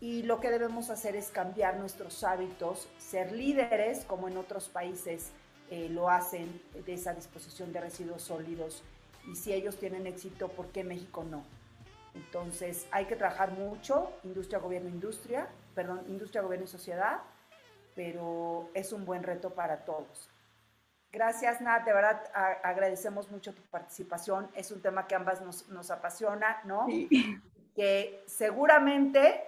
Y 0.00 0.22
lo 0.24 0.40
que 0.40 0.50
debemos 0.50 0.90
hacer 0.90 1.16
es 1.16 1.30
cambiar 1.30 1.78
nuestros 1.78 2.22
hábitos, 2.22 2.88
ser 2.98 3.32
líderes 3.32 4.04
como 4.04 4.28
en 4.28 4.36
otros 4.36 4.68
países 4.68 5.30
eh, 5.70 5.88
lo 5.90 6.08
hacen 6.08 6.60
de 6.84 6.94
esa 6.94 7.14
disposición 7.14 7.72
de 7.72 7.80
residuos 7.80 8.22
sólidos. 8.22 8.82
Y 9.30 9.34
si 9.34 9.52
ellos 9.52 9.76
tienen 9.76 10.06
éxito, 10.06 10.48
¿por 10.48 10.66
qué 10.68 10.84
México 10.84 11.24
no? 11.24 11.44
Entonces 12.14 12.86
hay 12.90 13.06
que 13.06 13.16
trabajar 13.16 13.52
mucho, 13.52 14.10
industria, 14.24 14.58
gobierno, 14.58 14.88
industria, 14.88 15.48
perdón, 15.74 16.02
industria, 16.08 16.42
gobierno 16.42 16.64
y 16.64 16.68
sociedad, 16.68 17.20
pero 17.94 18.70
es 18.74 18.92
un 18.92 19.04
buen 19.04 19.22
reto 19.22 19.50
para 19.50 19.84
todos. 19.84 20.30
Gracias, 21.12 21.60
Nat, 21.60 21.84
de 21.84 21.92
verdad 21.92 22.22
agradecemos 22.62 23.30
mucho 23.30 23.54
tu 23.54 23.62
participación. 23.62 24.48
Es 24.54 24.70
un 24.70 24.82
tema 24.82 25.06
que 25.06 25.14
ambas 25.14 25.40
nos, 25.68 25.90
apasiona, 25.90 26.60
¿no? 26.64 26.86
Que 27.74 28.22
seguramente 28.26 29.44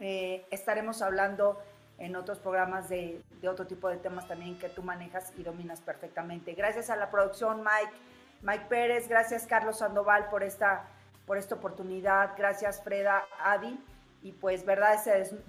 eh, 0.00 0.46
estaremos 0.50 1.02
hablando 1.02 1.60
en 1.98 2.16
otros 2.16 2.38
programas 2.38 2.88
de, 2.88 3.22
otro 3.48 3.66
tipo 3.66 3.88
de 3.88 3.96
temas 3.96 4.26
también 4.26 4.58
que 4.58 4.68
tú 4.68 4.82
manejas 4.82 5.32
y 5.36 5.42
dominas 5.42 5.80
perfectamente. 5.80 6.54
Gracias 6.54 6.90
a 6.90 6.96
la 6.96 7.10
producción, 7.10 7.58
Mike, 7.58 7.94
Mike 8.42 8.66
Pérez, 8.68 9.08
gracias 9.08 9.46
Carlos 9.46 9.78
Sandoval 9.78 10.28
por 10.28 10.42
esta, 10.42 10.86
por 11.26 11.38
esta 11.38 11.54
oportunidad, 11.54 12.32
gracias 12.36 12.82
Freda, 12.82 13.24
Adi, 13.42 13.78
y 14.22 14.32
pues 14.32 14.64
verdad 14.64 14.98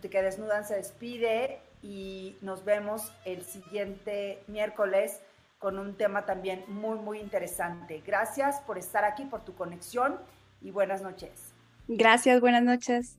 que 0.02 0.22
Desnudan 0.22 0.66
se 0.66 0.76
despide 0.76 1.62
y 1.82 2.38
nos 2.42 2.66
vemos 2.66 3.12
el 3.26 3.44
siguiente 3.44 4.44
miércoles 4.48 5.22
con 5.60 5.80
un 5.80 5.96
tema 5.96 6.26
también 6.26 6.64
muy, 6.68 6.98
muy 7.00 7.20
interesante. 7.20 8.04
Gracias 8.06 8.60
por 8.62 8.78
estar 8.78 9.04
aquí, 9.04 9.26
por 9.26 9.44
tu 9.46 9.56
conexión 9.56 10.20
y 10.62 10.72
buenas 10.72 11.02
noches. 11.02 11.54
Gracias, 11.88 12.42
buenas 12.42 12.64
noches. 12.64 13.18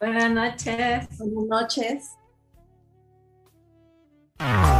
Buenas 0.00 0.30
noches. 0.30 1.18
Buenas 1.18 1.46
noches. 1.48 2.19
Ah. 4.42 4.79